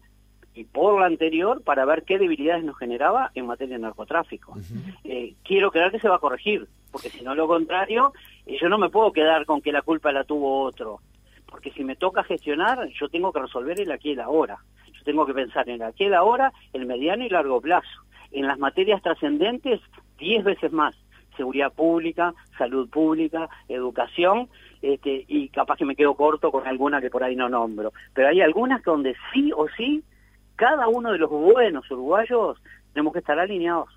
y 0.54 0.66
por 0.66 1.00
la 1.00 1.06
anterior 1.06 1.64
para 1.64 1.86
ver 1.86 2.04
qué 2.04 2.20
debilidades 2.20 2.66
nos 2.66 2.78
generaba 2.78 3.32
en 3.34 3.46
materia 3.46 3.78
de 3.78 3.84
narcotráfico. 3.84 4.58
Eh, 5.06 5.36
quiero 5.42 5.72
creer 5.72 5.92
que 5.92 6.02
se 6.02 6.10
va 6.10 6.18
a 6.18 6.20
corregir, 6.20 6.68
porque 6.92 7.10
si 7.10 7.24
no 7.24 7.34
lo 7.34 7.48
contrario, 7.48 8.12
eh, 8.46 8.58
yo 8.62 8.68
no 8.68 8.78
me 8.78 8.90
puedo 8.90 9.14
quedar 9.14 9.46
con 9.46 9.62
que 9.62 9.72
la 9.72 9.84
culpa 9.84 10.12
la 10.12 10.26
tuvo 10.26 10.64
otro, 10.64 11.00
porque 11.46 11.72
si 11.72 11.86
me 11.86 11.96
toca 11.96 12.26
gestionar, 12.26 12.90
yo 12.90 13.08
tengo 13.08 13.32
que 13.32 13.40
resolver 13.40 13.80
el 13.80 13.94
aquí 13.94 14.10
y 14.10 14.14
el 14.14 14.20
ahora. 14.20 14.58
Yo 14.92 15.02
tengo 15.06 15.26
que 15.26 15.34
pensar 15.34 15.70
en 15.70 15.76
el 15.76 15.84
aquí 15.84 16.04
y 16.04 16.08
el 16.08 16.16
ahora, 16.16 16.52
el 16.74 16.86
mediano 16.86 17.24
y 17.24 17.30
largo 17.30 17.62
plazo. 17.62 17.88
En 18.32 18.48
las 18.48 18.60
materias 18.60 19.02
trascendentes, 19.02 19.80
diez 20.18 20.44
veces 20.44 20.72
más. 20.72 20.96
seguridad 21.38 21.72
pública, 21.74 22.34
salud 22.58 22.90
pública, 22.90 23.50
educación, 23.68 24.50
este, 24.82 25.26
y 25.28 25.50
capaz 25.50 25.78
que 25.78 25.86
me 25.86 25.96
quedo 25.96 26.14
corto 26.16 26.52
con 26.52 26.68
alguna 26.68 27.02
que 27.02 27.10
por 27.10 27.24
ahí 27.24 27.36
no 27.36 27.50
nombro. 27.50 27.94
Pero 28.14 28.28
hay 28.28 28.42
algunas 28.42 28.84
donde 28.84 29.16
sí 29.34 29.52
o 29.56 29.68
sí, 29.78 30.04
cada 30.56 30.88
uno 30.88 31.12
de 31.12 31.18
los 31.18 31.30
buenos 31.30 31.90
uruguayos 31.90 32.58
tenemos 32.94 33.14
que 33.14 33.20
estar 33.20 33.40
alineados. 33.40 33.90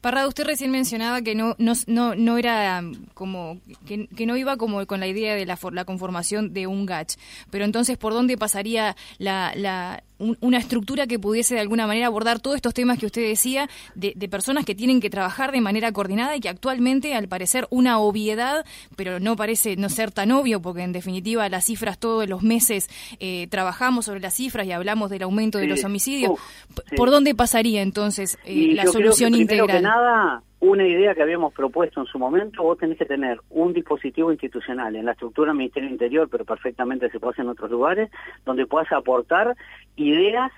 Parrado, 0.00 0.28
usted 0.28 0.44
recién 0.44 0.72
mencionaba 0.72 1.22
que 1.22 1.36
no 1.36 1.54
no, 1.58 1.74
no, 1.86 2.16
no 2.16 2.38
era 2.38 2.82
como 3.14 3.60
que, 3.86 4.26
no 4.26 4.36
iba 4.36 4.56
como 4.56 4.84
con 4.86 4.98
la 4.98 5.06
idea 5.06 5.36
de 5.36 5.46
la, 5.46 5.56
la 5.70 5.84
conformación 5.84 6.52
de 6.52 6.66
un 6.66 6.86
GACH, 6.86 7.14
pero 7.52 7.64
entonces 7.64 7.96
por 7.96 8.12
dónde 8.12 8.36
pasaría 8.36 8.96
la 9.18 10.02
una 10.20 10.58
estructura 10.58 11.06
que 11.06 11.18
pudiese 11.18 11.54
de 11.54 11.60
alguna 11.60 11.86
manera 11.86 12.06
abordar 12.06 12.40
todos 12.40 12.56
estos 12.56 12.74
temas 12.74 12.98
que 12.98 13.06
usted 13.06 13.22
decía, 13.22 13.68
de, 13.94 14.14
personas 14.28 14.64
que 14.64 14.74
tienen 14.74 15.00
que 15.00 15.10
trabajar 15.10 15.50
de 15.50 15.60
manera 15.60 15.90
coordinada 15.92 16.36
y 16.36 16.40
que 16.40 16.48
actualmente, 16.48 17.14
al 17.14 17.26
parecer, 17.26 17.66
una 17.70 17.98
obviedad, 17.98 18.64
pero 18.96 19.18
no 19.18 19.34
parece 19.34 19.76
no 19.76 19.88
ser 19.88 20.12
tan 20.12 20.30
obvio, 20.30 20.60
porque 20.60 20.82
en 20.82 20.92
definitiva 20.92 21.48
las 21.48 21.64
cifras 21.64 21.98
todos 21.98 22.28
los 22.28 22.42
meses 22.42 22.88
eh, 23.18 23.46
trabajamos 23.50 24.04
sobre 24.04 24.20
las 24.20 24.34
cifras 24.34 24.66
y 24.66 24.72
hablamos 24.72 25.10
del 25.10 25.22
aumento 25.22 25.58
de 25.58 25.66
los 25.66 25.82
homicidios. 25.84 26.32
¿Por 26.96 27.10
dónde 27.10 27.34
pasaría 27.34 27.82
entonces 27.82 28.38
eh, 28.44 28.72
la 28.74 28.86
solución 28.86 29.34
integral? 29.34 29.82
nada, 29.82 30.42
una 30.60 30.86
idea 30.86 31.14
que 31.14 31.22
habíamos 31.22 31.54
propuesto 31.54 32.00
en 32.00 32.06
su 32.06 32.18
momento, 32.18 32.62
vos 32.62 32.78
tenés 32.78 32.98
que 32.98 33.06
tener 33.06 33.40
un 33.48 33.72
dispositivo 33.72 34.30
institucional 34.30 34.94
en 34.94 35.06
la 35.06 35.12
estructura 35.12 35.50
del 35.50 35.58
Ministerio 35.58 35.88
Interior, 35.88 36.28
pero 36.30 36.44
perfectamente 36.44 37.10
se 37.10 37.18
puede 37.18 37.32
hacer 37.32 37.44
en 37.46 37.50
otros 37.50 37.70
lugares, 37.70 38.10
donde 38.44 38.66
puedas 38.66 38.92
aportar 38.92 39.56
ideas 39.96 40.52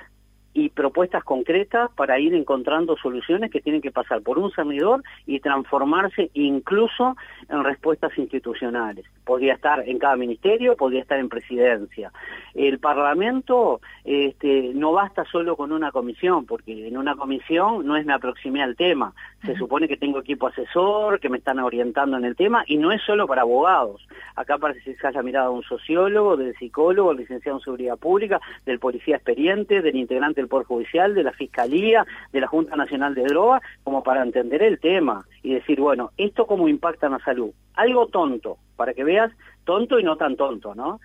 y 0.55 0.69
propuestas 0.69 1.25
concretas 1.25 1.91
para 1.97 2.19
ir 2.19 2.35
encontrando 2.35 2.97
soluciones 2.97 3.51
que 3.51 3.61
tienen 3.61 3.81
que 3.81 3.91
pasar 3.91 4.23
por 4.23 4.39
un 4.39 4.51
servidor 4.51 5.03
y 5.27 5.41
transformarse 5.41 6.31
incluso 6.35 7.17
en 7.49 7.65
respuestas 7.65 8.17
institucionales. 8.19 9.07
Podría 9.25 9.55
estar 9.55 9.89
en 9.89 9.99
cada 9.99 10.17
ministerio, 10.17 10.77
podría 10.77 11.01
estar 11.01 11.19
en 11.19 11.29
presidencia. 11.29 12.13
El 12.55 12.79
Parlamento 12.81 13.81
este, 14.05 14.73
no 14.75 14.93
basta 14.93 15.25
solo 15.25 15.57
con 15.57 15.73
una 15.73 15.91
comisión, 15.91 16.45
porque 16.45 16.87
en 16.87 16.99
una 16.99 17.17
comisión 17.17 17.87
no 17.87 17.97
es 17.97 18.05
me 18.05 18.13
aproximé 18.13 18.63
al 18.63 18.77
tema. 18.77 19.15
Se 19.45 19.57
supone 19.57 19.89
que 19.89 19.97
tengo 19.97 20.21
equipo 20.21 20.47
asesor, 20.47 21.19
que 21.19 21.29
me 21.29 21.39
están 21.39 21.59
orientando 21.59 22.17
en 22.17 22.25
el 22.25 22.37
tema, 22.37 22.63
y 22.67 22.77
no 22.77 22.93
es 22.93 23.03
solo 23.03 23.27
para 23.27 23.43
abogados. 23.43 24.07
Acá 24.37 24.59
parece 24.59 24.83
que 24.83 24.95
se 24.95 25.07
haya 25.07 25.23
mirado 25.23 25.49
a 25.49 25.51
un 25.51 25.63
sociólogo, 25.63 26.37
del 26.37 26.55
psicólogo, 26.57 27.11
del 27.11 27.19
licenciado 27.19 27.59
en 27.59 27.65
seguridad 27.65 27.99
pública, 27.99 28.41
del 28.65 28.79
policía 28.79 29.17
experiente, 29.17 29.83
del 29.83 29.97
integrante 29.97 30.41
del 30.41 30.49
Poder 30.49 30.67
Judicial, 30.67 31.15
de 31.15 31.25
la 31.25 31.33
Fiscalía, 31.33 32.07
de 32.33 32.41
la 32.41 32.47
Junta 32.47 32.77
Nacional 32.77 33.15
de 33.15 33.25
Drogas, 33.25 33.63
como 33.83 34.03
para 34.03 34.23
entender 34.23 34.63
el 34.63 34.79
tema 34.79 35.25
y 35.43 35.55
decir, 35.55 35.81
bueno, 35.81 36.11
¿esto 36.17 36.47
cómo 36.47 36.69
impacta 36.69 37.07
en 37.07 37.13
la 37.13 37.19
salud? 37.19 37.51
Algo 37.75 38.07
tonto, 38.07 38.59
para 38.77 38.95
que 38.95 39.05
veas, 39.05 39.33
tonto 39.65 39.99
y 39.99 40.05
no 40.05 40.17
tan 40.17 40.37
tonto, 40.37 40.75
¿no? 40.75 41.01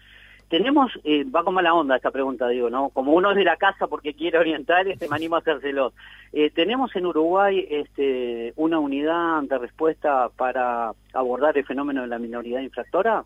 Tenemos, 0.49 0.91
eh, 1.03 1.25
va 1.25 1.43
con 1.43 1.53
mala 1.53 1.73
onda 1.73 1.97
esta 1.97 2.12
pregunta, 2.12 2.47
digo, 2.47 2.69
¿no? 2.69 2.89
Como 2.89 3.12
uno 3.12 3.31
es 3.31 3.38
de 3.38 3.43
la 3.43 3.57
casa 3.57 3.88
porque 3.88 4.13
quiere 4.13 4.38
orientar, 4.38 4.88
este, 4.88 5.10
me 5.10 5.17
animo 5.17 5.36
a 5.36 5.39
hacérselo. 5.39 5.93
Eh, 6.31 6.51
¿Tenemos 6.51 6.95
en 6.95 7.05
Uruguay 7.05 7.67
este, 7.69 8.53
una 8.55 8.79
unidad 8.79 9.43
de 9.43 9.57
respuesta 9.57 10.29
para 10.38 10.93
abordar 11.13 11.57
el 11.57 11.65
fenómeno 11.65 12.01
de 12.01 12.07
la 12.07 12.17
minoridad 12.17 12.62
infractora? 12.62 13.25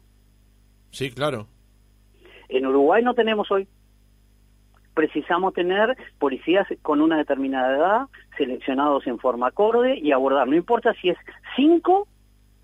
Sí, 0.90 1.12
claro. 1.12 1.48
En 2.50 2.66
Uruguay 2.66 3.04
no 3.04 3.14
tenemos 3.14 3.52
hoy 3.52 3.68
precisamos 4.94 5.54
tener 5.54 5.96
policías 6.20 6.68
con 6.82 7.02
una 7.02 7.18
determinada 7.18 7.76
edad, 7.76 8.08
seleccionados 8.38 9.08
en 9.08 9.20
forma 9.20 9.48
acorde 9.48 9.98
y 9.98 10.12
abordar, 10.12 10.48
no 10.48 10.56
importa 10.56 10.94
si 11.02 11.10
es 11.10 11.18
5 11.56 12.08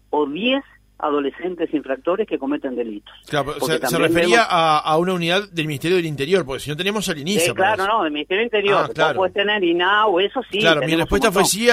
o 0.09 0.25
10 0.25 0.63
adolescentes 0.99 1.71
infractores 1.73 2.27
que 2.27 2.37
cometen 2.37 2.75
delitos. 2.75 3.13
Claro, 3.29 3.53
se, 3.59 3.97
refería 3.97 4.43
a, 4.43 4.97
una 4.97 5.13
unidad 5.13 5.49
del 5.51 5.67
Ministerio 5.67 5.97
del 5.97 6.05
Interior, 6.05 6.45
porque 6.45 6.61
si 6.61 6.69
no 6.69 6.77
tenemos 6.77 7.07
al 7.09 7.19
inicio. 7.19 7.53
claro, 7.53 7.85
no, 7.85 8.03
del 8.03 8.11
Ministerio 8.11 8.39
del 8.39 8.45
Interior. 8.45 8.85
Ah, 8.85 8.93
claro. 8.93 9.17
puedes 9.17 9.33
tener 9.33 9.63
INAU, 9.63 10.19
eso 10.19 10.41
sí. 10.51 10.59
Claro, 10.59 10.81
mi 10.81 10.95
respuesta 10.95 11.31
fue 11.31 11.45
sí, 11.45 11.67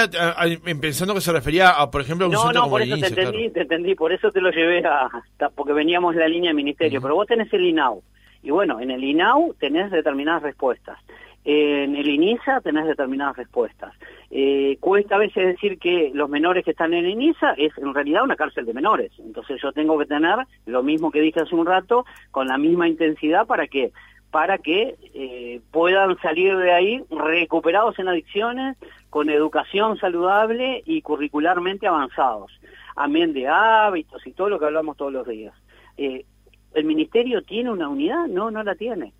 pensando 0.79 1.13
que 1.13 1.21
se 1.21 1.31
refería, 1.31 1.69
a, 1.69 1.89
por 1.89 2.01
ejemplo, 2.01 2.25
a 2.25 2.29
un 2.29 2.33
no, 2.33 2.41
centro 2.41 2.61
no, 2.63 2.69
por 2.69 2.81
eso 2.81 2.97
te 2.97 3.07
entendí, 3.07 3.49
te 3.49 3.61
entendí, 3.61 3.95
por 3.95 4.13
eso 4.13 4.29
te 4.31 4.41
lo 4.41 4.51
llevé 4.51 4.83
a... 4.85 5.09
porque 5.55 5.73
veníamos 5.73 6.13
en 6.13 6.19
la 6.19 6.27
línea 6.27 6.49
del 6.49 6.55
Ministerio, 6.55 7.01
pero 7.01 7.15
vos 7.15 7.27
tenés 7.27 7.51
el 7.53 7.65
INAU. 7.65 8.03
Y 8.43 8.51
bueno, 8.51 8.79
en 8.79 8.91
el 8.91 9.03
INAU 9.03 9.55
tenés 9.59 9.89
determinadas 9.89 10.43
respuestas. 10.43 10.99
En 11.47 11.95
el 11.95 12.09
INISA 12.09 12.59
tenés 12.61 12.87
determinadas 12.87 13.37
respuestas. 13.37 13.93
Eh, 14.31 14.77
cuesta 14.79 15.15
a 15.15 15.19
veces 15.19 15.45
decir 15.45 15.77
que 15.77 16.09
los 16.11 16.27
menores 16.27 16.65
que 16.65 16.71
están 16.71 16.95
en 16.95 17.05
INISA 17.05 17.53
es 17.53 17.71
en 17.77 17.93
realidad 17.93 18.23
una 18.23 18.35
cárcel 18.35 18.65
de 18.65 18.73
menores. 18.73 19.11
Entonces 19.19 19.61
yo 19.61 19.71
tengo 19.71 19.97
que 19.99 20.07
tener 20.07 20.39
lo 20.65 20.81
mismo 20.81 21.11
que 21.11 21.21
dije 21.21 21.41
hace 21.41 21.53
un 21.53 21.67
rato, 21.67 22.03
con 22.31 22.47
la 22.47 22.57
misma 22.57 22.87
intensidad 22.87 23.45
para 23.45 23.67
que 23.67 23.91
para 24.31 24.57
que 24.57 24.97
eh, 25.13 25.61
puedan 25.71 26.17
salir 26.17 26.57
de 26.57 26.73
ahí 26.73 27.01
recuperados 27.09 27.97
en 27.99 28.09
adicciones, 28.09 28.75
con 29.09 29.29
educación 29.29 29.97
saludable 29.97 30.83
y 30.85 31.01
curricularmente 31.03 31.87
avanzados, 31.87 32.51
amén 32.97 33.31
de 33.31 33.47
hábitos 33.47 34.27
y 34.27 34.33
todo 34.33 34.49
lo 34.49 34.59
que 34.59 34.65
hablamos 34.65 34.97
todos 34.97 35.13
los 35.13 35.25
días. 35.25 35.53
Eh, 35.95 36.25
¿El 36.73 36.83
ministerio 36.83 37.43
tiene 37.43 37.71
una 37.71 37.87
unidad? 37.87 38.27
No, 38.27 38.51
no 38.51 38.61
la 38.63 38.75
tiene. 38.75 39.13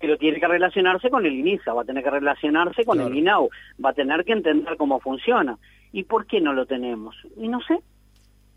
Pero 0.00 0.18
tiene 0.18 0.38
que 0.38 0.46
relacionarse 0.46 1.08
con 1.08 1.24
el 1.24 1.32
INISA, 1.32 1.72
va 1.72 1.82
a 1.82 1.84
tener 1.84 2.04
que 2.04 2.10
relacionarse 2.10 2.84
con 2.84 3.00
el 3.00 3.16
INAU, 3.16 3.48
va 3.82 3.90
a 3.90 3.94
tener 3.94 4.24
que 4.24 4.32
entender 4.32 4.76
cómo 4.76 5.00
funciona. 5.00 5.58
¿Y 5.92 6.02
por 6.04 6.26
qué 6.26 6.40
no 6.40 6.52
lo 6.52 6.66
tenemos? 6.66 7.16
Y 7.36 7.48
no 7.48 7.60
sé. 7.62 7.78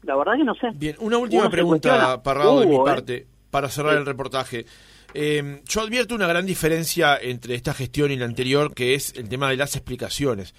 La 0.03 0.15
verdad 0.15 0.33
que 0.37 0.43
no 0.43 0.55
sé. 0.55 0.67
Bien, 0.75 0.95
una 0.99 1.17
última 1.17 1.49
pregunta, 1.49 2.21
Parrado, 2.21 2.59
de 2.59 2.67
mi 2.67 2.75
¿eh? 2.75 2.81
parte, 2.83 3.27
para 3.49 3.69
cerrar 3.69 3.97
el 3.97 4.05
reportaje. 4.05 4.65
Eh, 5.13 5.61
yo 5.65 5.81
advierto 5.81 6.15
una 6.15 6.27
gran 6.27 6.45
diferencia 6.45 7.17
entre 7.17 7.55
esta 7.55 7.73
gestión 7.73 8.11
y 8.11 8.17
la 8.17 8.25
anterior, 8.25 8.73
que 8.73 8.93
es 8.93 9.15
el 9.17 9.29
tema 9.29 9.49
de 9.49 9.57
las 9.57 9.75
explicaciones. 9.75 10.53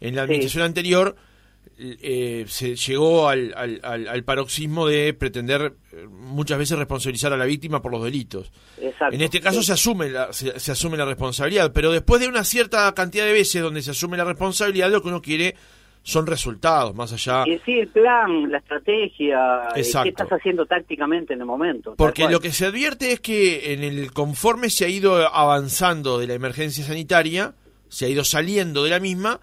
En 0.00 0.16
la 0.16 0.22
administración 0.22 0.64
anterior 0.64 1.16
eh, 1.78 2.44
se 2.46 2.76
llegó 2.76 3.28
al, 3.28 3.52
al, 3.82 4.24
paroxismo 4.24 4.86
de 4.86 5.12
pretender 5.12 5.74
eh, 5.92 6.06
muchas 6.08 6.58
veces 6.58 6.78
responsabilizar 6.78 7.32
a 7.32 7.36
la 7.36 7.44
víctima 7.46 7.82
por 7.82 7.90
los 7.90 8.04
delitos. 8.04 8.52
en 8.78 9.20
este 9.20 9.40
caso 9.40 9.62
se 9.62 9.72
asume 9.72 10.08
la, 10.08 10.32
se, 10.32 10.70
asume 10.70 10.96
la 10.96 11.04
responsabilidad, 11.04 11.72
pero 11.72 11.90
después 11.90 12.20
de 12.20 12.28
una 12.28 12.44
cierta 12.44 12.92
cantidad 12.94 13.24
de 13.24 13.32
veces 13.32 13.60
donde 13.60 13.82
se 13.82 13.90
asume 13.90 14.16
la 14.16 14.24
responsabilidad, 14.24 14.90
lo 14.90 15.02
que 15.02 15.08
uno 15.08 15.20
quiere 15.20 15.56
son 16.02 16.26
resultados, 16.26 16.94
más 16.94 17.12
allá. 17.12 17.44
Y 17.46 17.58
sí, 17.64 17.80
el 17.80 17.88
plan, 17.88 18.50
la 18.52 18.58
estrategia, 18.58 19.68
eh, 19.74 19.82
qué 20.02 20.08
estás 20.10 20.28
haciendo 20.28 20.66
tácticamente 20.66 21.32
en 21.32 21.40
el 21.40 21.46
momento. 21.46 21.94
Porque 21.96 22.28
lo 22.28 22.40
que 22.40 22.52
se 22.52 22.66
advierte 22.66 23.12
es 23.12 23.20
que 23.20 23.72
en 23.72 23.82
el 23.82 24.12
conforme 24.12 24.70
se 24.70 24.84
ha 24.84 24.88
ido 24.88 25.16
avanzando 25.34 26.18
de 26.18 26.26
la 26.26 26.34
emergencia 26.34 26.84
sanitaria, 26.84 27.54
se 27.88 28.06
ha 28.06 28.08
ido 28.08 28.22
saliendo 28.22 28.84
de 28.84 28.90
la 28.90 29.00
misma, 29.00 29.40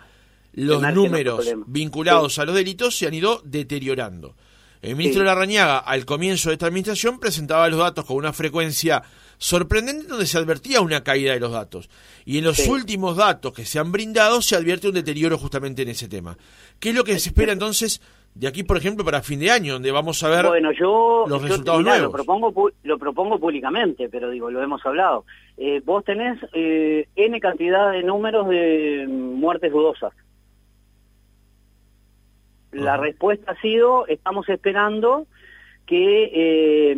los 0.53 0.81
números 0.93 1.49
vinculados 1.67 2.39
a 2.39 2.45
los 2.45 2.55
delitos 2.55 2.97
se 2.97 3.07
han 3.07 3.13
ido 3.13 3.41
deteriorando. 3.43 4.35
El 4.81 4.95
ministro 4.95 5.23
Larrañaga, 5.23 5.77
al 5.77 6.05
comienzo 6.05 6.49
de 6.49 6.53
esta 6.53 6.65
administración, 6.65 7.19
presentaba 7.19 7.69
los 7.69 7.79
datos 7.79 8.03
con 8.03 8.17
una 8.17 8.33
frecuencia 8.33 9.03
sorprendente 9.37 10.07
donde 10.07 10.25
se 10.25 10.39
advertía 10.39 10.81
una 10.81 11.03
caída 11.03 11.33
de 11.33 11.39
los 11.39 11.51
datos. 11.51 11.87
Y 12.25 12.39
en 12.39 12.45
los 12.45 12.67
últimos 12.67 13.15
datos 13.15 13.53
que 13.53 13.63
se 13.63 13.77
han 13.77 13.91
brindado 13.91 14.41
se 14.41 14.55
advierte 14.55 14.87
un 14.87 14.95
deterioro 14.95 15.37
justamente 15.37 15.83
en 15.83 15.89
ese 15.89 16.07
tema. 16.07 16.35
¿Qué 16.79 16.89
es 16.89 16.95
lo 16.95 17.03
que 17.03 17.19
se 17.19 17.29
espera 17.29 17.53
entonces 17.53 18.01
de 18.33 18.47
aquí, 18.47 18.63
por 18.63 18.77
ejemplo, 18.77 19.05
para 19.05 19.21
fin 19.21 19.39
de 19.39 19.51
año, 19.51 19.73
donde 19.73 19.91
vamos 19.91 20.23
a 20.23 20.29
ver 20.29 20.47
bueno, 20.47 20.71
yo, 20.71 21.25
los 21.27 21.43
resultados 21.43 21.83
nuevos? 21.83 22.01
Lo 22.01 22.11
propongo, 22.11 22.71
lo 22.81 22.97
propongo 22.97 23.39
públicamente, 23.39 24.09
pero 24.09 24.31
digo, 24.31 24.49
lo 24.49 24.63
hemos 24.63 24.83
hablado. 24.83 25.25
Eh, 25.57 25.81
vos 25.85 26.03
tenés 26.03 26.39
eh, 26.53 27.07
N 27.15 27.39
cantidad 27.39 27.91
de 27.91 28.01
números 28.01 28.47
de 28.47 29.05
muertes 29.07 29.71
dudosas 29.71 30.11
la 32.81 32.97
respuesta 32.97 33.51
ha 33.51 33.61
sido, 33.61 34.07
estamos 34.07 34.47
esperando 34.49 35.27
que 35.85 36.31
eh, 36.33 36.97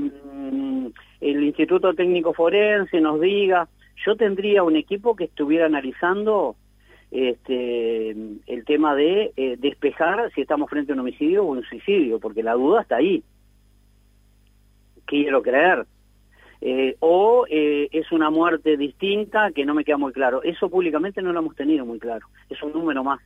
el 1.21 1.43
Instituto 1.43 1.93
Técnico 1.93 2.33
Forense 2.33 3.01
nos 3.01 3.19
diga, 3.19 3.67
yo 4.05 4.15
tendría 4.15 4.63
un 4.63 4.75
equipo 4.75 5.15
que 5.15 5.25
estuviera 5.25 5.65
analizando 5.65 6.55
este, 7.11 8.11
el 8.11 8.65
tema 8.65 8.95
de 8.95 9.31
eh, 9.35 9.55
despejar 9.57 10.31
si 10.33 10.41
estamos 10.41 10.69
frente 10.69 10.91
a 10.91 10.95
un 10.95 11.01
homicidio 11.01 11.43
o 11.43 11.47
un 11.47 11.63
suicidio, 11.63 12.19
porque 12.19 12.43
la 12.43 12.53
duda 12.53 12.81
está 12.81 12.97
ahí. 12.97 13.23
Quiero 15.05 15.41
creer. 15.41 15.85
Eh, 16.65 16.95
o 16.99 17.45
es 17.49 18.09
una 18.13 18.29
muerte 18.29 18.77
distinta 18.77 19.51
que 19.51 19.65
no 19.65 19.73
me 19.73 19.83
queda 19.83 19.97
muy 19.97 20.13
claro. 20.13 20.41
Eso 20.43 20.69
públicamente 20.69 21.21
no 21.21 21.33
lo 21.33 21.39
hemos 21.39 21.55
tenido 21.55 21.85
muy 21.85 21.99
claro. 21.99 22.27
Es 22.49 22.61
un 22.63 22.71
número 22.71 23.03
más. 23.03 23.19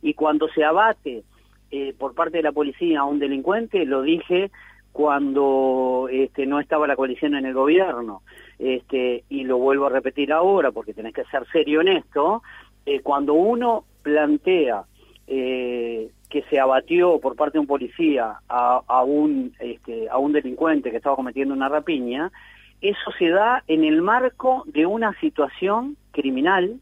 Y 0.00 0.14
cuando 0.14 0.48
se 0.48 0.62
abate 0.62 1.24
eh, 1.70 1.94
por 1.96 2.14
parte 2.14 2.38
de 2.38 2.42
la 2.42 2.52
policía 2.52 3.00
a 3.00 3.04
un 3.04 3.18
delincuente, 3.18 3.84
lo 3.84 4.02
dije 4.02 4.50
cuando 4.92 6.08
este, 6.10 6.46
no 6.46 6.60
estaba 6.60 6.86
la 6.86 6.96
coalición 6.96 7.34
en 7.34 7.46
el 7.46 7.54
gobierno, 7.54 8.22
este, 8.58 9.24
y 9.28 9.44
lo 9.44 9.58
vuelvo 9.58 9.86
a 9.86 9.90
repetir 9.90 10.32
ahora 10.32 10.72
porque 10.72 10.94
tenés 10.94 11.14
que 11.14 11.24
ser 11.26 11.46
serio 11.52 11.80
en 11.82 11.88
esto, 11.88 12.42
eh, 12.86 13.00
cuando 13.00 13.34
uno 13.34 13.84
plantea 14.02 14.84
eh, 15.26 16.10
que 16.30 16.42
se 16.50 16.58
abatió 16.58 17.18
por 17.20 17.36
parte 17.36 17.54
de 17.54 17.60
un 17.60 17.66
policía 17.66 18.40
a, 18.48 19.02
un 19.04 19.52
este, 19.60 20.08
a 20.08 20.18
un 20.18 20.32
delincuente 20.32 20.90
que 20.90 20.96
estaba 20.96 21.16
cometiendo 21.16 21.54
una 21.54 21.68
rapiña, 21.68 22.32
eso 22.80 23.12
se 23.18 23.28
da 23.28 23.62
en 23.66 23.84
el 23.84 24.02
marco 24.02 24.64
de 24.66 24.86
una 24.86 25.12
situación 25.20 25.96
criminal 26.12 26.80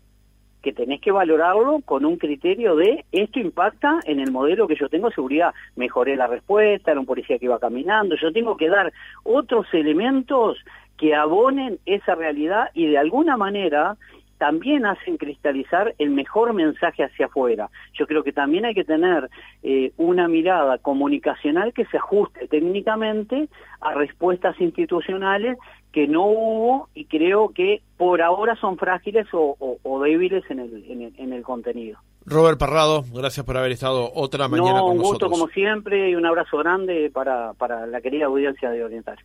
que 0.66 0.72
tenés 0.72 1.00
que 1.00 1.12
valorarlo 1.12 1.80
con 1.84 2.04
un 2.04 2.16
criterio 2.16 2.74
de 2.74 3.04
esto 3.12 3.38
impacta 3.38 4.00
en 4.04 4.18
el 4.18 4.32
modelo 4.32 4.66
que 4.66 4.74
yo 4.74 4.88
tengo 4.88 5.08
de 5.10 5.14
seguridad. 5.14 5.54
Mejoré 5.76 6.16
la 6.16 6.26
respuesta, 6.26 6.90
era 6.90 6.98
un 6.98 7.06
policía 7.06 7.38
que 7.38 7.44
iba 7.44 7.60
caminando, 7.60 8.16
yo 8.20 8.32
tengo 8.32 8.56
que 8.56 8.68
dar 8.68 8.92
otros 9.22 9.72
elementos 9.72 10.58
que 10.96 11.14
abonen 11.14 11.78
esa 11.86 12.16
realidad 12.16 12.70
y 12.74 12.86
de 12.86 12.98
alguna 12.98 13.36
manera 13.36 13.96
también 14.38 14.86
hacen 14.86 15.18
cristalizar 15.18 15.94
el 15.98 16.10
mejor 16.10 16.52
mensaje 16.52 17.04
hacia 17.04 17.26
afuera. 17.26 17.70
Yo 17.94 18.08
creo 18.08 18.24
que 18.24 18.32
también 18.32 18.64
hay 18.64 18.74
que 18.74 18.84
tener 18.84 19.30
eh, 19.62 19.92
una 19.96 20.26
mirada 20.26 20.78
comunicacional 20.78 21.72
que 21.72 21.84
se 21.86 21.96
ajuste 21.96 22.48
técnicamente 22.48 23.48
a 23.80 23.94
respuestas 23.94 24.60
institucionales 24.60 25.56
que 25.96 26.06
no 26.06 26.26
hubo 26.26 26.90
y 26.94 27.06
creo 27.06 27.48
que 27.54 27.80
por 27.96 28.20
ahora 28.20 28.54
son 28.56 28.76
frágiles 28.76 29.26
o, 29.32 29.78
débiles 30.04 30.44
en 30.50 30.58
el, 30.58 31.14
en, 31.16 31.32
el, 31.32 31.42
contenido. 31.42 31.98
Robert 32.26 32.58
Parrado, 32.58 33.02
gracias 33.14 33.46
por 33.46 33.56
haber 33.56 33.72
estado 33.72 34.12
otra 34.12 34.46
mañana 34.46 34.80
no, 34.80 34.88
con 34.88 34.96
un 34.98 35.02
gusto 35.02 35.30
como 35.30 35.48
siempre 35.48 36.10
y 36.10 36.14
un 36.14 36.26
abrazo 36.26 36.58
grande 36.58 37.10
para, 37.10 37.54
para 37.54 37.86
la 37.86 38.02
querida 38.02 38.26
audiencia 38.26 38.68
de 38.68 38.84
Oriental. 38.84 39.16